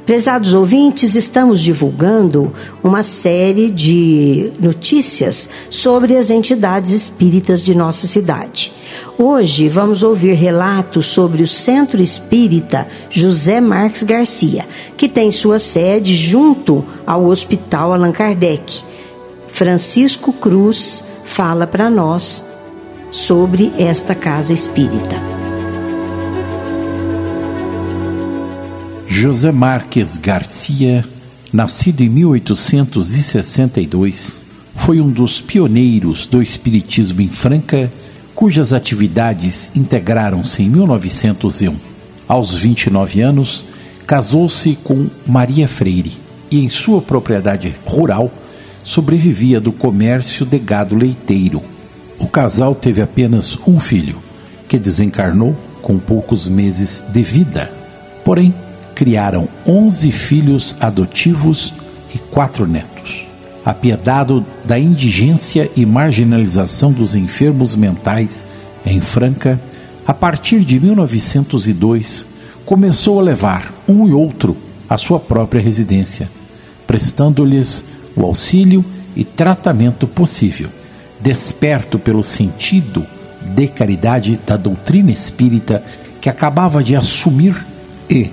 [0.06, 2.53] Prezados ouvintes, estamos divulgando
[2.84, 8.72] uma série de notícias sobre as entidades espíritas de nossa cidade.
[9.18, 14.64] Hoje vamos ouvir relatos sobre o Centro Espírita José Marques Garcia,
[14.95, 18.84] que tem sua sede junto ao Hospital Allan Kardec.
[19.47, 22.45] Francisco Cruz fala para nós
[23.10, 25.34] sobre esta casa espírita.
[29.18, 31.05] José Marques Garcia,
[31.53, 34.39] nascido em 1862,
[34.76, 37.89] foi um dos pioneiros do espiritismo em Franca,
[38.36, 41.78] cujas atividades integraram-se em 1901.
[42.28, 43.63] Aos 29 anos,
[44.05, 46.11] casou-se com Maria Freire
[46.51, 48.30] e, em sua propriedade rural,
[48.84, 51.61] sobrevivia do comércio de gado leiteiro.
[52.20, 54.18] O casal teve apenas um filho,
[54.68, 57.72] que desencarnou com poucos meses de vida.
[58.26, 58.53] Porém,
[58.95, 61.73] criaram onze filhos adotivos
[62.15, 63.25] e quatro netos.
[63.65, 68.47] Apiedado da indigência e marginalização dos enfermos mentais
[68.85, 69.59] em Franca,
[70.07, 72.25] a partir de 1902,
[72.65, 74.55] começou a levar um e outro
[74.89, 76.29] à sua própria residência,
[76.87, 77.85] prestando-lhes
[78.15, 78.85] o auxílio
[79.15, 80.69] e tratamento possível,
[81.19, 83.05] desperto pelo sentido
[83.55, 85.83] de caridade da doutrina espírita
[86.21, 87.55] que acabava de assumir
[88.09, 88.31] e,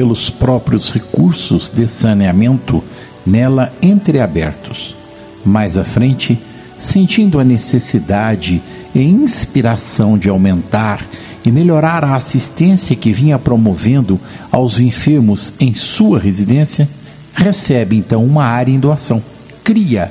[0.00, 2.82] pelos próprios recursos de saneamento
[3.26, 4.96] nela entreabertos.
[5.44, 6.40] Mais à frente,
[6.78, 8.62] sentindo a necessidade
[8.94, 11.04] e inspiração de aumentar
[11.44, 14.18] e melhorar a assistência que vinha promovendo
[14.50, 16.88] aos enfermos em sua residência,
[17.34, 19.22] recebe então uma área em doação.
[19.62, 20.10] Cria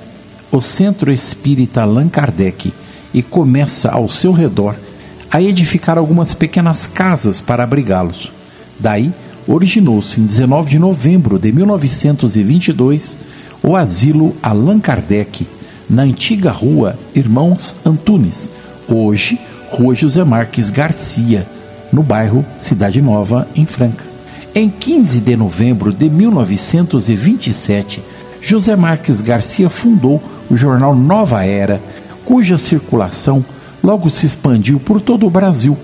[0.52, 2.72] o Centro Espírita Allan Kardec
[3.12, 4.76] e começa ao seu redor
[5.32, 8.32] a edificar algumas pequenas casas para abrigá-los.
[8.80, 9.12] Daí,
[9.50, 13.18] originou-se em 19 de novembro de 1922
[13.64, 15.46] o Asilo Allan Kardec,
[15.90, 18.52] na antiga rua Irmãos Antunes,
[18.88, 19.40] hoje
[19.72, 21.48] Rua José Marques Garcia,
[21.92, 24.06] no bairro Cidade Nova, em Franca.
[24.54, 28.04] Em 15 de novembro de 1927,
[28.42, 31.82] José Marques Garcia fundou o jornal Nova Era,
[32.24, 33.44] cuja circulação
[33.84, 35.76] logo se expandiu por todo o Brasil.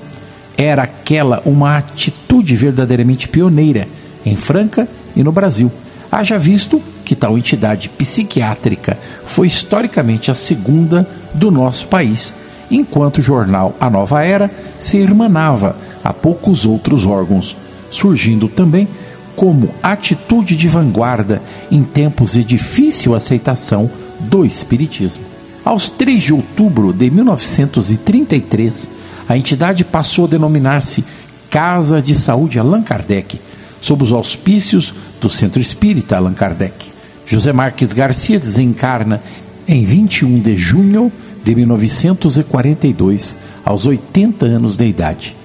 [0.58, 3.88] Era aquela uma atitude verdadeiramente pioneira
[4.26, 5.72] em Franca e no Brasil.
[6.12, 12.34] Haja visto que tal entidade psiquiátrica foi historicamente a segunda do nosso país,
[12.72, 14.50] enquanto o jornal A Nova Era
[14.80, 17.56] se irmanava a poucos outros órgãos,
[17.92, 18.88] surgindo também
[19.36, 21.42] como atitude de vanguarda
[21.72, 23.90] em tempos de difícil aceitação
[24.20, 25.24] do Espiritismo.
[25.64, 28.88] Aos 3 de outubro de 1933,
[29.28, 31.04] a entidade passou a denominar-se
[31.50, 33.40] Casa de Saúde Allan Kardec,
[33.82, 36.92] sob os auspícios do Centro Espírita Allan Kardec.
[37.26, 39.22] José Marques Garcia desencarna
[39.68, 41.12] em 21 de junho
[41.44, 45.36] de 1942, aos 80 anos de idade.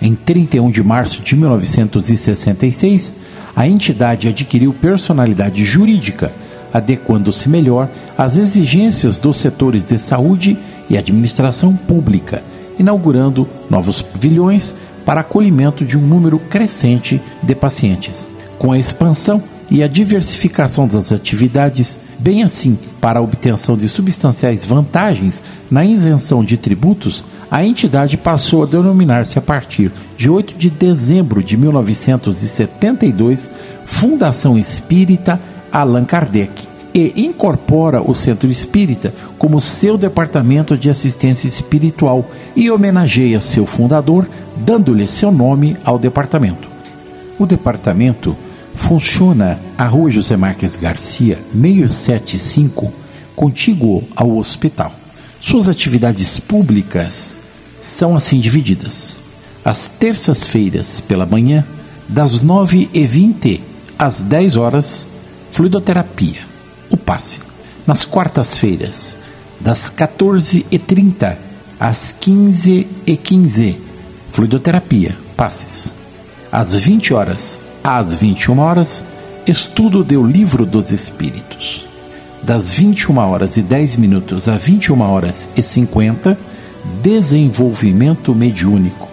[0.00, 3.14] Em 31 de março de 1966,
[3.54, 6.32] a entidade adquiriu personalidade jurídica
[6.72, 10.56] adequando-se melhor às exigências dos setores de saúde
[10.88, 12.42] e administração pública,
[12.78, 14.74] inaugurando novos pavilhões
[15.04, 18.26] para acolhimento de um número crescente de pacientes.
[18.58, 24.64] Com a expansão e a diversificação das atividades, bem assim para a obtenção de substanciais
[24.66, 30.68] vantagens na isenção de tributos, a entidade passou a denominar-se a partir de 8 de
[30.68, 33.50] dezembro de 1972
[33.86, 35.40] Fundação Espírita
[35.72, 36.67] Allan Kardec
[36.98, 44.28] e incorpora o Centro Espírita como seu departamento de assistência espiritual e homenageia seu fundador,
[44.56, 46.68] dando-lhe seu nome ao departamento.
[47.38, 48.36] O departamento
[48.74, 52.92] funciona à Rua José Marques Garcia, 675,
[53.36, 54.92] contíguo ao hospital.
[55.40, 57.32] Suas atividades públicas
[57.80, 59.18] são assim divididas.
[59.64, 61.64] Às terças-feiras pela manhã,
[62.08, 63.60] das 9h20
[63.96, 65.06] às 10 horas,
[65.52, 66.47] fluidoterapia,
[67.08, 67.40] passe.
[67.86, 69.14] Nas quartas-feiras,
[69.58, 71.38] das 14h30
[71.80, 73.76] às 15h15,
[74.30, 75.90] fluidoterapia, passes.
[76.52, 79.04] Às 20 horas às 21 horas,
[79.46, 81.86] estudo do Livro dos Espíritos.
[82.42, 86.38] Das 21 horas e 10 minutos a 21 horas e 50,
[87.02, 89.08] desenvolvimento mediúnico.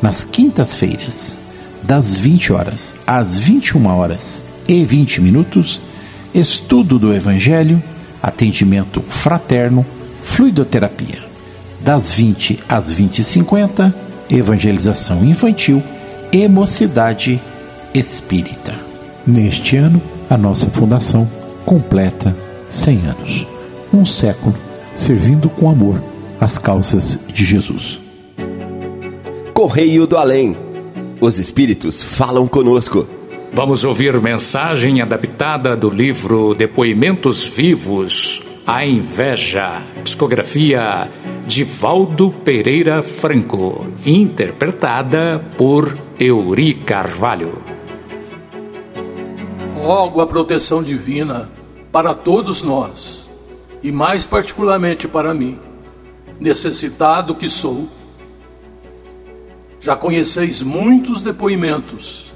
[0.00, 1.34] Nas quintas-feiras,
[1.82, 5.82] das 20 horas às 21 horas e 20 minutos,
[6.34, 7.82] estudo do Evangelho,
[8.22, 9.86] atendimento fraterno,
[10.22, 11.22] fluidoterapia.
[11.80, 13.94] Das 20 às 20 e 50,
[14.30, 15.82] evangelização infantil
[16.32, 17.40] e mocidade
[17.94, 18.74] espírita.
[19.26, 21.30] Neste ano, a nossa fundação
[21.64, 22.36] completa
[22.68, 23.46] 100 anos.
[23.92, 24.54] Um século
[24.94, 26.02] servindo com amor
[26.40, 28.00] as causas de Jesus.
[29.52, 30.56] Correio do Além.
[31.20, 33.06] Os espíritos falam conosco.
[33.54, 41.08] Vamos ouvir mensagem adaptada do livro Depoimentos Vivos, A Inveja, psicografia
[41.46, 47.62] de Valdo Pereira Franco, interpretada por Euri Carvalho.
[49.76, 51.48] Rogo a proteção divina
[51.92, 53.30] para todos nós,
[53.84, 55.60] e mais particularmente para mim,
[56.40, 57.88] necessitado que sou.
[59.80, 62.33] Já conheceis muitos depoimentos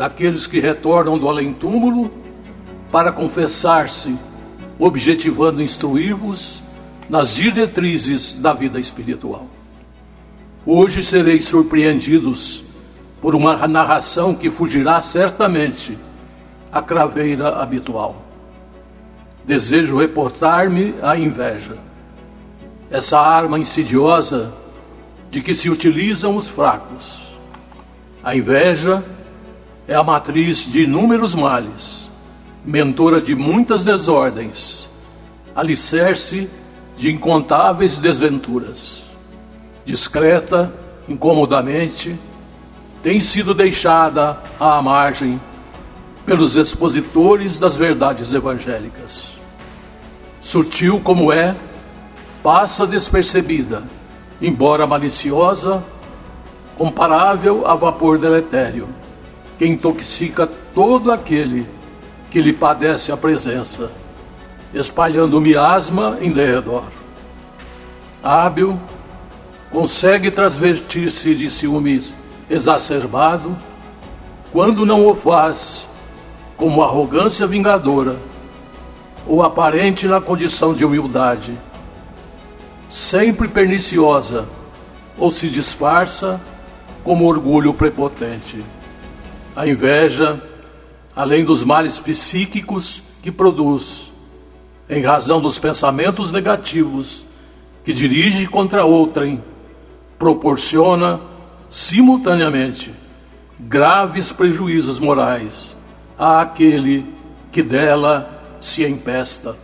[0.00, 2.10] daqueles que retornam do além-túmulo
[2.90, 4.16] para confessar-se,
[4.78, 6.62] objetivando instruir-vos
[7.06, 9.46] nas diretrizes da vida espiritual.
[10.64, 12.64] Hoje sereis surpreendidos
[13.20, 15.98] por uma narração que fugirá certamente
[16.72, 18.24] à craveira habitual.
[19.44, 21.76] Desejo reportar-me à inveja,
[22.90, 24.50] essa arma insidiosa
[25.30, 27.38] de que se utilizam os fracos.
[28.24, 29.04] A inveja
[29.90, 32.08] é a matriz de inúmeros males,
[32.64, 34.88] mentora de muitas desordens,
[35.52, 36.48] alicerce
[36.96, 39.06] de incontáveis desventuras.
[39.84, 40.72] Discreta,
[41.08, 42.16] incomodamente,
[43.02, 45.40] tem sido deixada à margem
[46.24, 49.42] pelos expositores das verdades evangélicas.
[50.40, 51.56] Sutil como é,
[52.44, 53.82] passa despercebida,
[54.40, 55.82] embora maliciosa,
[56.78, 58.99] comparável a vapor deletério
[59.60, 61.66] que intoxica todo aquele
[62.30, 63.92] que lhe padece a presença,
[64.72, 66.84] espalhando miasma em derredor.
[68.22, 68.80] Hábil,
[69.70, 72.14] consegue transvertir-se de ciúmes
[72.48, 73.54] exacerbado,
[74.50, 75.90] quando não o faz
[76.56, 78.16] como arrogância vingadora
[79.26, 81.52] ou aparente na condição de humildade,
[82.88, 84.48] sempre perniciosa
[85.18, 86.40] ou se disfarça
[87.04, 88.64] como orgulho prepotente.
[89.54, 90.40] A inveja,
[91.14, 94.12] além dos males psíquicos que produz,
[94.88, 97.24] em razão dos pensamentos negativos
[97.84, 99.42] que dirige contra outrem,
[100.18, 101.20] proporciona
[101.68, 102.92] simultaneamente
[103.58, 105.76] graves prejuízos morais
[106.18, 107.06] àquele
[107.50, 109.56] que dela se empesta.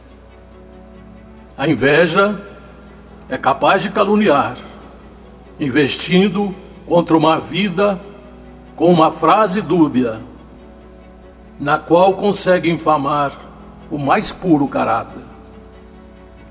[1.57, 2.41] A inveja
[3.29, 4.57] é capaz de caluniar,
[5.59, 6.55] investindo
[6.87, 8.01] contra uma vida
[8.77, 10.21] com uma frase dúbia,
[11.59, 13.33] na qual consegue infamar
[13.91, 15.23] o mais puro caráter.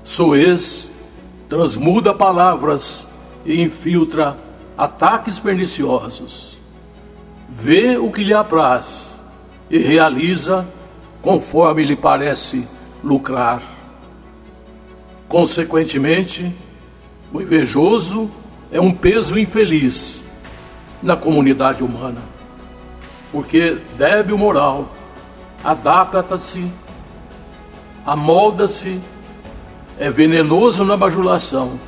[0.02, 0.92] Soez
[1.48, 3.06] transmuda palavras
[3.44, 4.36] e infiltra
[4.76, 6.58] ataques perniciosos.
[7.48, 9.24] Vê o que lhe apraz
[9.70, 10.66] e realiza
[11.22, 12.68] conforme lhe parece
[13.04, 13.62] lucrar.
[15.28, 16.52] Consequentemente,
[17.32, 18.28] o invejoso
[18.72, 20.25] é um peso infeliz
[21.02, 22.22] na comunidade humana,
[23.32, 24.88] porque débil moral
[25.62, 26.70] adapta-se,
[28.04, 29.00] amolda-se,
[29.98, 31.78] é venenoso na bajulação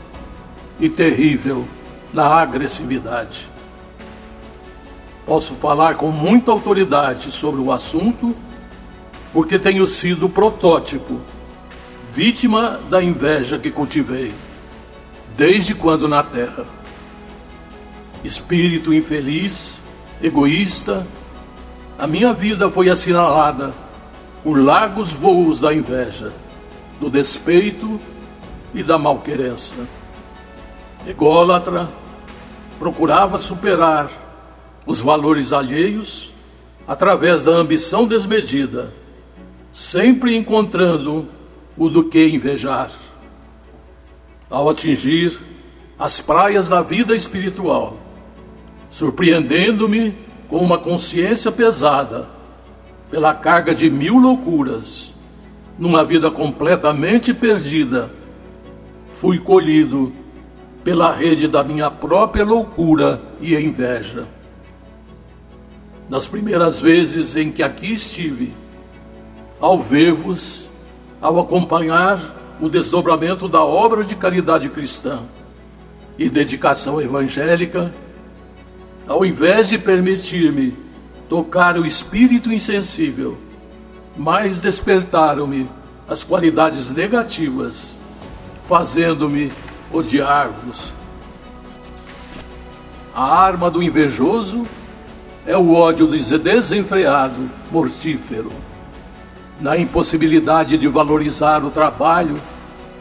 [0.80, 1.66] e terrível
[2.12, 3.48] na agressividade.
[5.26, 8.34] Posso falar com muita autoridade sobre o assunto,
[9.32, 11.20] porque tenho sido protótipo,
[12.10, 14.32] vítima da inveja que cultivei,
[15.36, 16.77] desde quando na terra.
[18.24, 19.80] Espírito infeliz,
[20.22, 21.06] egoísta,
[21.98, 23.72] a minha vida foi assinalada
[24.42, 26.32] por largos voos da inveja,
[27.00, 28.00] do despeito
[28.74, 29.76] e da malquerença.
[31.06, 31.88] Ególatra,
[32.78, 34.10] procurava superar
[34.86, 36.32] os valores alheios
[36.86, 38.94] através da ambição desmedida,
[39.70, 41.28] sempre encontrando
[41.76, 42.90] o do que invejar.
[44.48, 45.38] Ao atingir
[45.98, 47.96] as praias da vida espiritual,
[48.90, 50.14] surpreendendo-me
[50.48, 52.26] com uma consciência pesada
[53.10, 55.14] pela carga de mil loucuras,
[55.78, 58.10] numa vida completamente perdida,
[59.10, 60.12] fui colhido
[60.82, 64.26] pela rede da minha própria loucura e inveja.
[66.08, 68.52] Nas primeiras vezes em que aqui estive,
[69.60, 70.68] ao ver-vos,
[71.20, 75.18] ao acompanhar o desdobramento da obra de caridade cristã
[76.18, 77.92] e dedicação evangélica,
[79.08, 80.76] ao invés de permitir-me
[81.30, 83.38] tocar o espírito insensível,
[84.14, 85.68] mais despertaram-me
[86.06, 87.98] as qualidades negativas,
[88.66, 89.50] fazendo-me
[89.90, 90.92] odiar-vos.
[93.14, 94.66] A arma do invejoso
[95.46, 98.52] é o ódio desenfreado, mortífero.
[99.58, 102.40] Na impossibilidade de valorizar o trabalho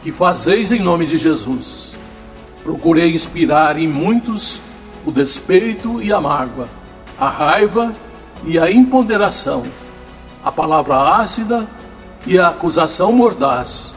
[0.02, 1.94] que fazeis em nome de Jesus,
[2.64, 4.60] procurei inspirar em muitos
[5.04, 6.68] o despeito e a mágoa,
[7.18, 7.94] a raiva
[8.44, 9.64] e a imponderação,
[10.42, 11.66] a palavra ácida
[12.26, 13.96] e a acusação mordaz,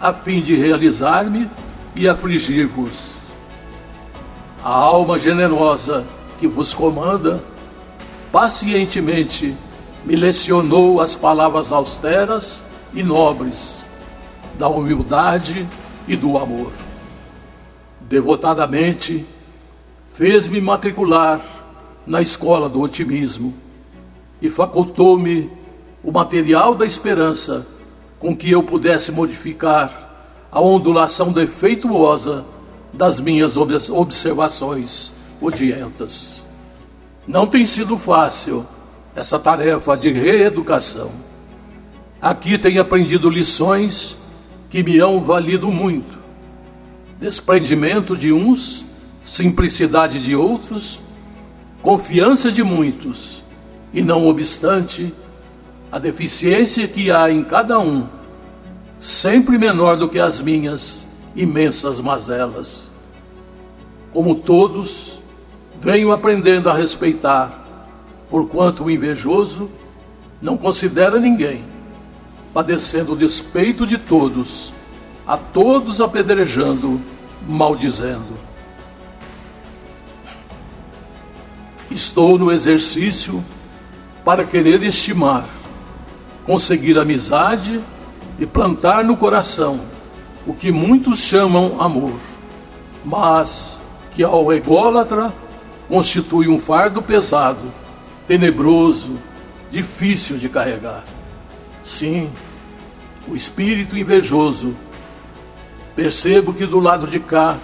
[0.00, 1.48] a fim de realizar-me
[1.94, 3.10] e afligir-vos.
[4.62, 6.04] A alma generosa
[6.38, 7.42] que vos comanda,
[8.30, 9.56] pacientemente
[10.04, 13.84] me lecionou as palavras austeras e nobres
[14.58, 15.68] da humildade
[16.06, 16.72] e do amor.
[18.00, 19.24] Devotadamente
[20.18, 21.40] fez-me matricular
[22.04, 23.54] na escola do otimismo
[24.42, 25.48] e facultou-me
[26.02, 27.64] o material da esperança
[28.18, 32.44] com que eu pudesse modificar a ondulação defeituosa
[32.92, 36.44] das minhas observações odientas.
[37.24, 38.66] Não tem sido fácil
[39.14, 41.12] essa tarefa de reeducação.
[42.20, 44.18] Aqui tenho aprendido lições
[44.68, 46.18] que me hão valido muito.
[47.20, 48.87] Desprendimento de uns,
[49.28, 51.02] simplicidade de outros,
[51.82, 53.44] confiança de muitos,
[53.92, 55.12] e não obstante,
[55.92, 58.08] a deficiência que há em cada um
[58.98, 61.06] sempre menor do que as minhas
[61.36, 62.90] imensas mazelas.
[64.14, 65.20] Como todos,
[65.78, 67.84] venho aprendendo a respeitar,
[68.30, 69.68] porquanto o invejoso
[70.40, 71.62] não considera ninguém,
[72.54, 74.72] padecendo o despeito de todos,
[75.26, 76.98] a todos apedrejando,
[77.46, 78.47] maldizendo.
[81.90, 83.42] Estou no exercício
[84.24, 85.44] para querer estimar,
[86.44, 87.80] conseguir amizade
[88.38, 89.80] e plantar no coração
[90.46, 92.14] o que muitos chamam amor,
[93.04, 93.80] mas
[94.14, 95.32] que ao ególatra
[95.88, 97.72] constitui um fardo pesado,
[98.26, 99.18] tenebroso,
[99.70, 101.04] difícil de carregar.
[101.82, 102.30] Sim,
[103.26, 104.74] o espírito invejoso.
[105.96, 107.58] Percebo que do lado de cá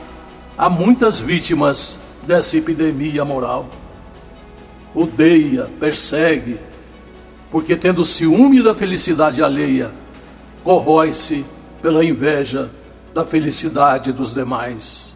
[0.57, 3.69] há muitas vítimas dessa epidemia moral.
[4.95, 6.59] Odeia, persegue,
[7.51, 9.93] porque tendo ciúme da felicidade alheia,
[10.63, 11.45] corrói-se
[11.83, 12.71] pela inveja
[13.13, 15.15] da felicidade dos demais.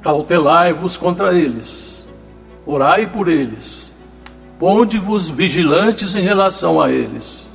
[0.00, 2.06] Cautelai-vos contra eles,
[2.64, 3.94] orai por eles,
[4.58, 7.52] ponde-vos vigilantes em relação a eles.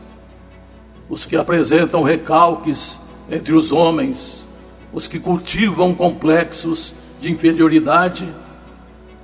[1.10, 4.46] Os que apresentam recalques entre os homens,
[4.92, 8.28] os que cultivam complexos de inferioridade,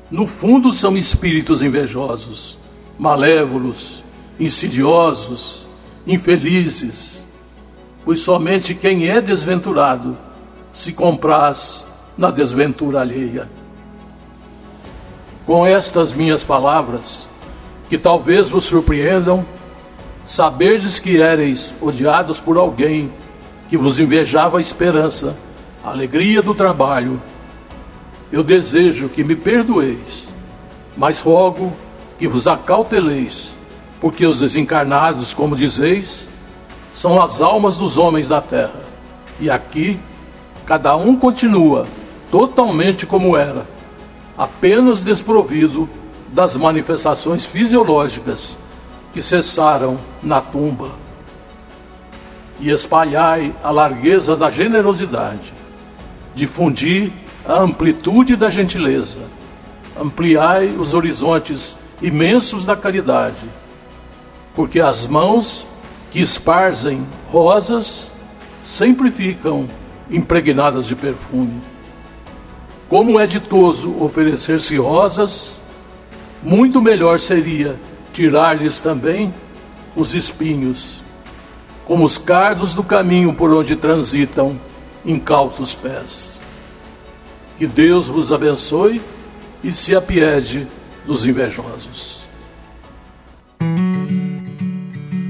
[0.10, 2.58] no fundo são espíritos invejosos,
[2.98, 4.04] malévolos,
[4.40, 5.68] insidiosos,
[6.08, 7.24] infelizes,
[8.04, 10.18] pois somente quem é desventurado
[10.72, 11.86] se compraz
[12.18, 13.50] na desventura alheia.
[15.46, 17.30] Com estas minhas palavras,
[17.90, 19.46] que talvez vos surpreendam,
[20.24, 23.12] saberdes que éreis odiados por alguém
[23.68, 25.36] que vos invejava a esperança,
[25.84, 27.22] a alegria do trabalho.
[28.32, 30.28] Eu desejo que me perdoeis,
[30.96, 31.74] mas rogo
[32.18, 33.58] que vos acauteleis,
[34.00, 36.30] porque os desencarnados, como dizeis,
[36.92, 38.84] são as almas dos homens da terra.
[39.40, 40.00] E aqui,
[40.66, 41.88] cada um continua
[42.30, 43.66] totalmente como era,
[44.38, 45.90] apenas desprovido
[46.32, 48.58] das manifestações fisiológicas
[49.12, 50.92] que cessaram na tumba
[52.60, 55.54] e espalhai a largueza da generosidade,
[56.36, 57.12] difundi
[57.50, 59.22] a amplitude da gentileza,
[60.00, 63.50] ampliai os horizontes imensos da caridade,
[64.54, 65.68] porque as mãos
[66.12, 68.14] que esparzem rosas
[68.62, 69.68] sempre ficam
[70.12, 71.60] impregnadas de perfume.
[72.88, 75.60] Como é ditoso oferecer-se rosas,
[76.44, 77.80] muito melhor seria
[78.14, 79.34] tirar-lhes também
[79.96, 81.04] os espinhos
[81.88, 84.56] como os cardos do caminho por onde transitam
[85.04, 86.39] incautos pés.
[87.60, 89.02] Que Deus vos abençoe
[89.62, 90.66] e se apiede
[91.06, 92.26] dos invejosos.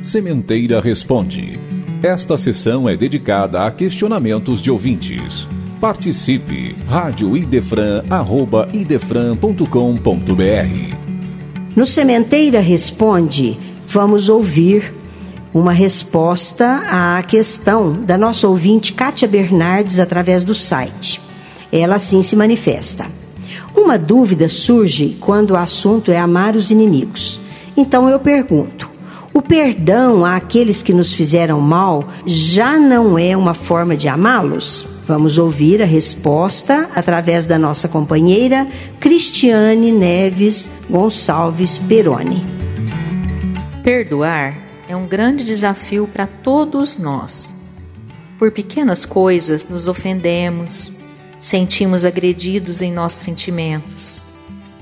[0.04, 1.60] Sementeira Responde.
[2.04, 5.48] Esta sessão é dedicada a questionamentos de ouvintes.
[5.82, 6.76] Participe!
[6.88, 9.66] Rádio Idefran, arroba idefran.com.br
[11.76, 13.58] No Sementeira Responde,
[13.88, 14.94] vamos ouvir
[15.52, 21.28] uma resposta à questão da nossa ouvinte Kátia Bernardes através do site.
[21.72, 23.06] Ela assim se manifesta.
[23.76, 27.40] Uma dúvida surge quando o assunto é amar os inimigos.
[27.78, 28.90] Então eu pergunto:
[29.34, 34.88] o perdão àqueles que nos fizeram mal já não é uma forma de amá-los?
[35.08, 38.68] Vamos ouvir a resposta através da nossa companheira
[39.00, 42.46] Cristiane Neves Gonçalves Peroni.
[43.82, 44.56] Perdoar
[44.88, 47.56] é um grande desafio para todos nós.
[48.38, 50.96] Por pequenas coisas nos ofendemos,
[51.40, 54.22] sentimos agredidos em nossos sentimentos.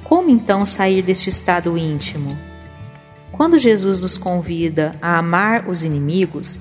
[0.04, 2.38] Como então sair deste estado íntimo?
[3.32, 6.60] Quando Jesus nos convida a amar os inimigos,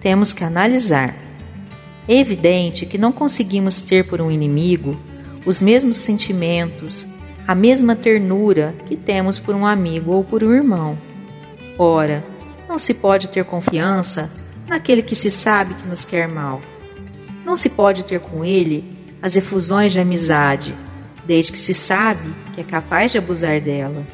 [0.00, 1.14] temos que analisar.
[2.06, 4.98] É evidente que não conseguimos ter por um inimigo
[5.46, 7.06] os mesmos sentimentos,
[7.46, 10.98] a mesma ternura que temos por um amigo ou por um irmão.
[11.78, 12.24] Ora,
[12.68, 14.30] não se pode ter confiança
[14.66, 16.60] naquele que se sabe que nos quer mal.
[17.44, 20.74] Não se pode ter com ele as efusões de amizade,
[21.26, 24.06] desde que se sabe que é capaz de abusar dela.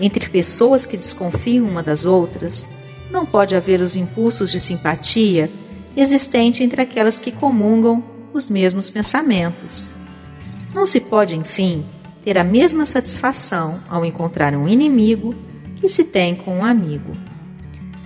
[0.00, 2.66] Entre pessoas que desconfiam uma das outras,
[3.10, 5.50] não pode haver os impulsos de simpatia
[5.96, 8.02] existente entre aquelas que comungam
[8.32, 9.94] os mesmos pensamentos.
[10.74, 11.86] Não se pode, enfim,
[12.24, 15.34] ter a mesma satisfação ao encontrar um inimigo
[15.76, 17.12] que se tem com um amigo.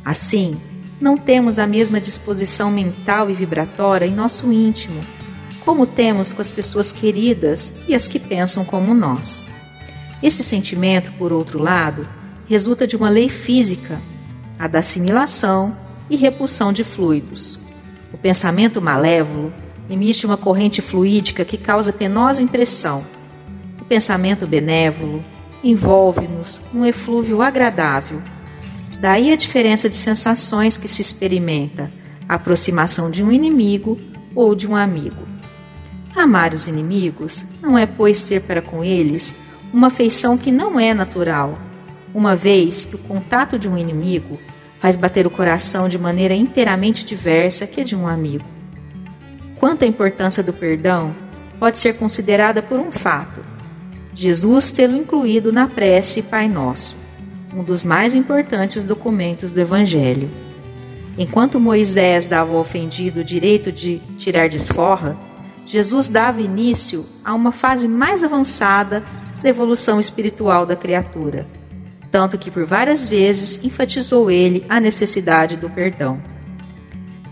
[0.05, 0.61] Assim,
[1.01, 5.01] não temos a mesma disposição mental e vibratória em nosso íntimo,
[5.69, 9.47] como temos com as pessoas queridas e as que pensam como nós.
[10.23, 12.09] Esse sentimento, por outro lado,
[12.49, 14.01] resulta de uma lei física,
[14.59, 15.77] a da assimilação
[16.09, 17.59] e repulsão de fluidos.
[18.15, 19.53] O pensamento malévolo
[19.91, 23.05] emite uma corrente fluídica que causa penosa impressão.
[23.79, 25.23] O pensamento benévolo
[25.63, 28.23] envolve-nos num eflúvio agradável
[29.03, 31.93] Daí a diferença de sensações que se experimenta,
[32.27, 33.99] a aproximação de um inimigo
[34.35, 35.28] ou de um amigo.
[36.19, 39.35] Amar os inimigos não é, pois, ter para com eles
[39.73, 41.57] uma afeição que não é natural,
[42.13, 44.39] uma vez que o contato de um inimigo
[44.79, 48.45] faz bater o coração de maneira inteiramente diversa que a de um amigo.
[49.59, 51.15] Quanto à importância do perdão,
[51.59, 53.41] pode ser considerada por um fato:
[54.15, 56.97] Jesus tê-lo incluído na prece Pai Nosso
[57.55, 60.31] um dos mais importantes documentos do Evangelho.
[61.17, 65.17] Enquanto Moisés dava ao ofendido o direito de tirar desforra,
[65.69, 69.05] Jesus dava início a uma fase mais avançada
[69.43, 71.47] da evolução espiritual da criatura,
[72.11, 76.23] tanto que por várias vezes enfatizou ele a necessidade do perdão.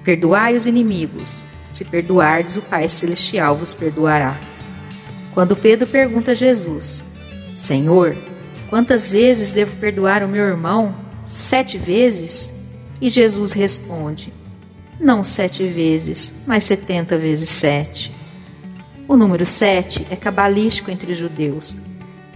[0.05, 4.39] Perdoai os inimigos, se perdoardes, o Pai Celestial vos perdoará.
[5.33, 7.03] Quando Pedro pergunta a Jesus:
[7.55, 8.15] Senhor,
[8.69, 10.95] quantas vezes devo perdoar o meu irmão?
[11.25, 12.53] Sete vezes?
[13.01, 14.31] E Jesus responde:
[15.01, 18.16] Não sete vezes, mas setenta vezes sete.
[19.09, 21.79] O número sete é cabalístico entre os judeus.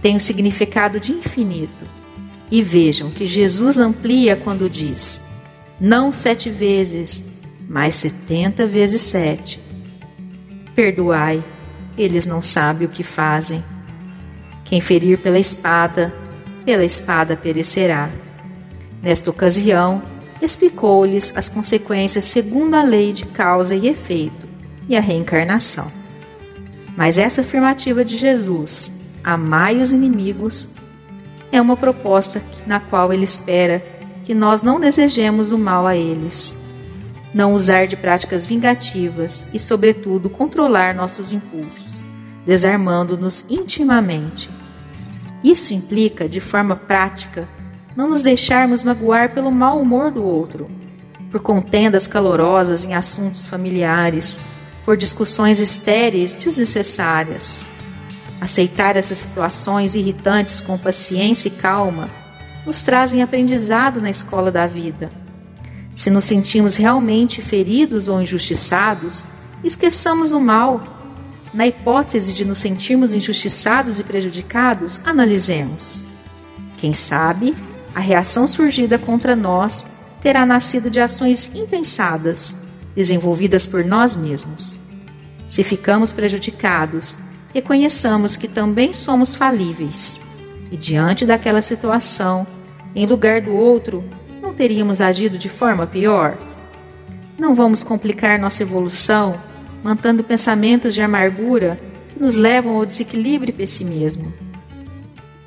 [0.01, 1.85] Tem o significado de infinito.
[2.49, 5.19] E vejam que Jesus amplia quando diz:
[5.79, 7.25] Não sete vezes,
[7.67, 9.59] mas setenta vezes sete.
[10.73, 11.43] Perdoai,
[11.97, 13.61] eles não sabem o que fazem.
[14.63, 16.13] Quem ferir pela espada,
[16.63, 18.09] pela espada perecerá.
[19.01, 20.01] Nesta ocasião,
[20.41, 24.47] explicou-lhes as consequências segundo a lei de causa e efeito
[24.87, 26.00] e a reencarnação.
[26.95, 28.91] Mas essa afirmativa de Jesus,
[29.23, 30.69] amai os inimigos,
[31.51, 33.83] é uma proposta na qual ele espera
[34.23, 36.55] que nós não desejemos o mal a eles,
[37.33, 42.03] não usar de práticas vingativas e, sobretudo, controlar nossos impulsos,
[42.45, 44.49] desarmando-nos intimamente.
[45.43, 47.47] Isso implica, de forma prática,
[47.95, 50.69] não nos deixarmos magoar pelo mau humor do outro,
[51.29, 54.39] por contendas calorosas em assuntos familiares,
[54.85, 57.67] por discussões estéreis desnecessárias.
[58.39, 62.09] Aceitar essas situações irritantes com paciência e calma
[62.65, 65.09] nos trazem aprendizado na escola da vida.
[65.93, 69.25] Se nos sentimos realmente feridos ou injustiçados,
[69.63, 70.81] esqueçamos o mal.
[71.53, 76.01] Na hipótese de nos sentirmos injustiçados e prejudicados, analisemos.
[76.77, 77.55] Quem sabe
[77.93, 79.85] a reação surgida contra nós
[80.21, 82.55] terá nascido de ações impensadas,
[82.95, 84.77] desenvolvidas por nós mesmos.
[85.47, 87.17] Se ficamos prejudicados,
[87.53, 90.21] reconheçamos que também somos falíveis
[90.71, 92.47] e, diante daquela situação,
[92.95, 94.03] em lugar do outro,
[94.41, 96.37] não teríamos agido de forma pior?
[97.37, 99.35] Não vamos complicar nossa evolução
[99.83, 101.79] mantendo pensamentos de amargura
[102.09, 104.31] que nos levam ao desequilíbrio e pessimismo.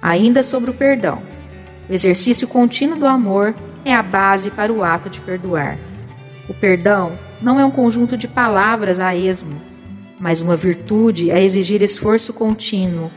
[0.02, 1.22] Ainda sobre o perdão.
[1.88, 5.78] O exercício contínuo do amor é a base para o ato de perdoar.
[6.48, 9.60] O perdão não é um conjunto de palavras a esmo,
[10.18, 13.10] mas uma virtude a exigir esforço contínuo.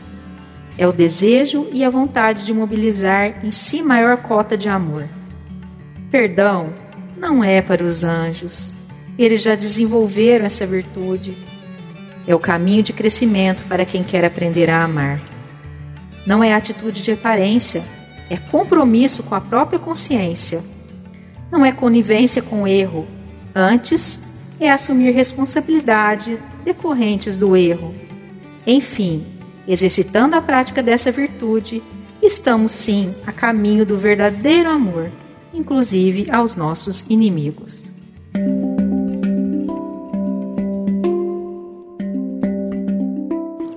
[0.76, 5.08] É o desejo e a vontade de mobilizar em si maior cota de amor.
[6.10, 6.74] Perdão
[7.16, 8.70] não é para os anjos.
[9.18, 11.34] Eles já desenvolveram essa virtude.
[12.26, 15.18] É o caminho de crescimento para quem quer aprender a amar.
[16.26, 17.82] Não é atitude de aparência,
[18.28, 20.62] é compromisso com a própria consciência.
[21.50, 23.08] Não é conivência com o erro,
[23.58, 24.20] antes
[24.60, 27.94] é assumir responsabilidade decorrentes do erro.
[28.66, 29.26] Enfim,
[29.66, 31.82] exercitando a prática dessa virtude,
[32.22, 35.10] estamos sim a caminho do verdadeiro amor,
[35.52, 37.90] inclusive aos nossos inimigos.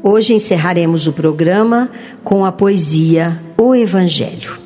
[0.04, 1.92] Hoje encerraremos o programa
[2.24, 4.61] com a poesia O Evangelho.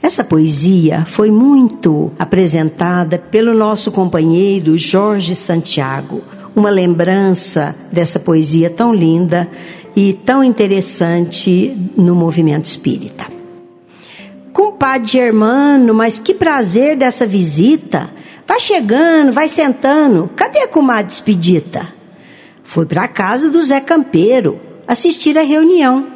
[0.00, 6.22] Essa poesia foi muito apresentada pelo nosso companheiro Jorge Santiago,
[6.54, 9.48] uma lembrança dessa poesia tão linda
[9.96, 13.26] e tão interessante no movimento espírita.
[14.52, 18.08] Compadre Germano, mas que prazer dessa visita!
[18.48, 20.30] Vai chegando, vai sentando.
[20.34, 21.86] Cadê a comadre Expedita?
[22.64, 26.06] Foi para a casa do Zé Campeiro assistir a reunião.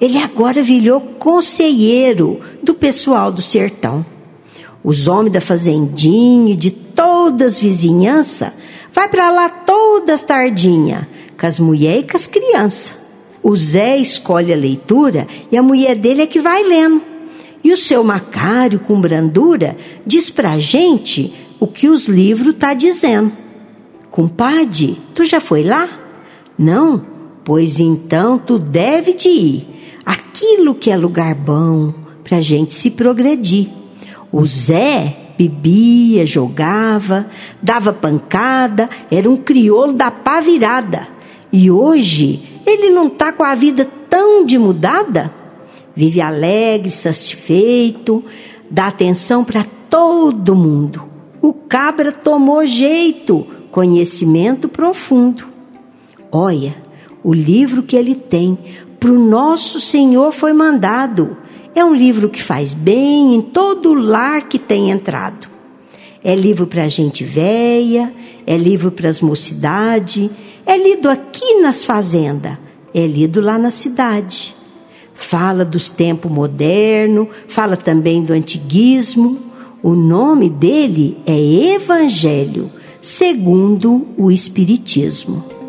[0.00, 4.04] Ele agora virou conselheiro do pessoal do sertão.
[4.84, 8.52] Os homens da fazendinha e de todas as vizinhanças
[8.92, 11.08] vai para lá todas tardinha,
[11.38, 12.94] com as mulheres e com as crianças.
[13.42, 17.02] O Zé escolhe a leitura e a mulher dele é que vai lendo.
[17.64, 23.32] E o seu Macário, com brandura, diz pra gente o que os livros tá dizendo.
[24.10, 25.88] Compadre, tu já foi lá?
[26.58, 27.04] Não?
[27.44, 29.66] Pois então tu deve de ir.
[30.04, 32.01] Aquilo que é lugar bom
[32.32, 33.68] pra gente se progredir.
[34.32, 37.26] O Zé bebia, jogava,
[37.60, 41.06] dava pancada, era um crioulo da pá virada.
[41.52, 45.30] E hoje ele não tá com a vida tão de mudada?
[45.94, 48.24] Vive alegre, satisfeito,
[48.70, 51.04] dá atenção para todo mundo.
[51.38, 55.44] O cabra tomou jeito, conhecimento profundo.
[56.32, 56.74] Olha,
[57.22, 58.56] o livro que ele tem,
[58.98, 61.42] para o nosso Senhor foi mandado.
[61.74, 65.48] É um livro que faz bem em todo lar que tem entrado.
[66.22, 68.12] É livro para gente velha,
[68.46, 70.30] é livro para as mocidades,
[70.66, 72.58] é lido aqui nas fazendas,
[72.94, 74.54] é lido lá na cidade.
[75.14, 79.38] fala dos tempos moderno, fala também do antiguismo.
[79.82, 81.38] O nome dele é
[81.74, 82.70] Evangelho,
[83.00, 85.61] segundo o Espiritismo.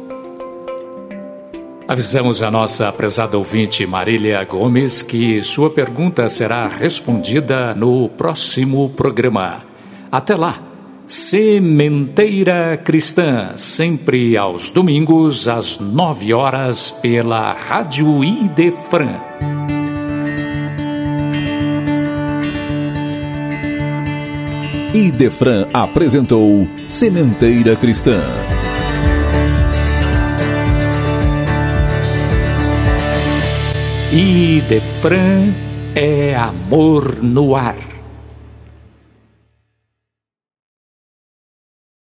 [1.88, 9.64] Avisamos a nossa prezada ouvinte Marília Gomes que sua pergunta será respondida no próximo programa.
[10.12, 10.74] Até lá!
[11.06, 19.20] Sementeira Cristã, sempre aos domingos, às nove horas, pela Rádio Idefran.
[24.94, 28.22] Idefran apresentou Sementeira Cristã.
[34.16, 35.56] Idefran
[35.96, 37.93] é amor no ar.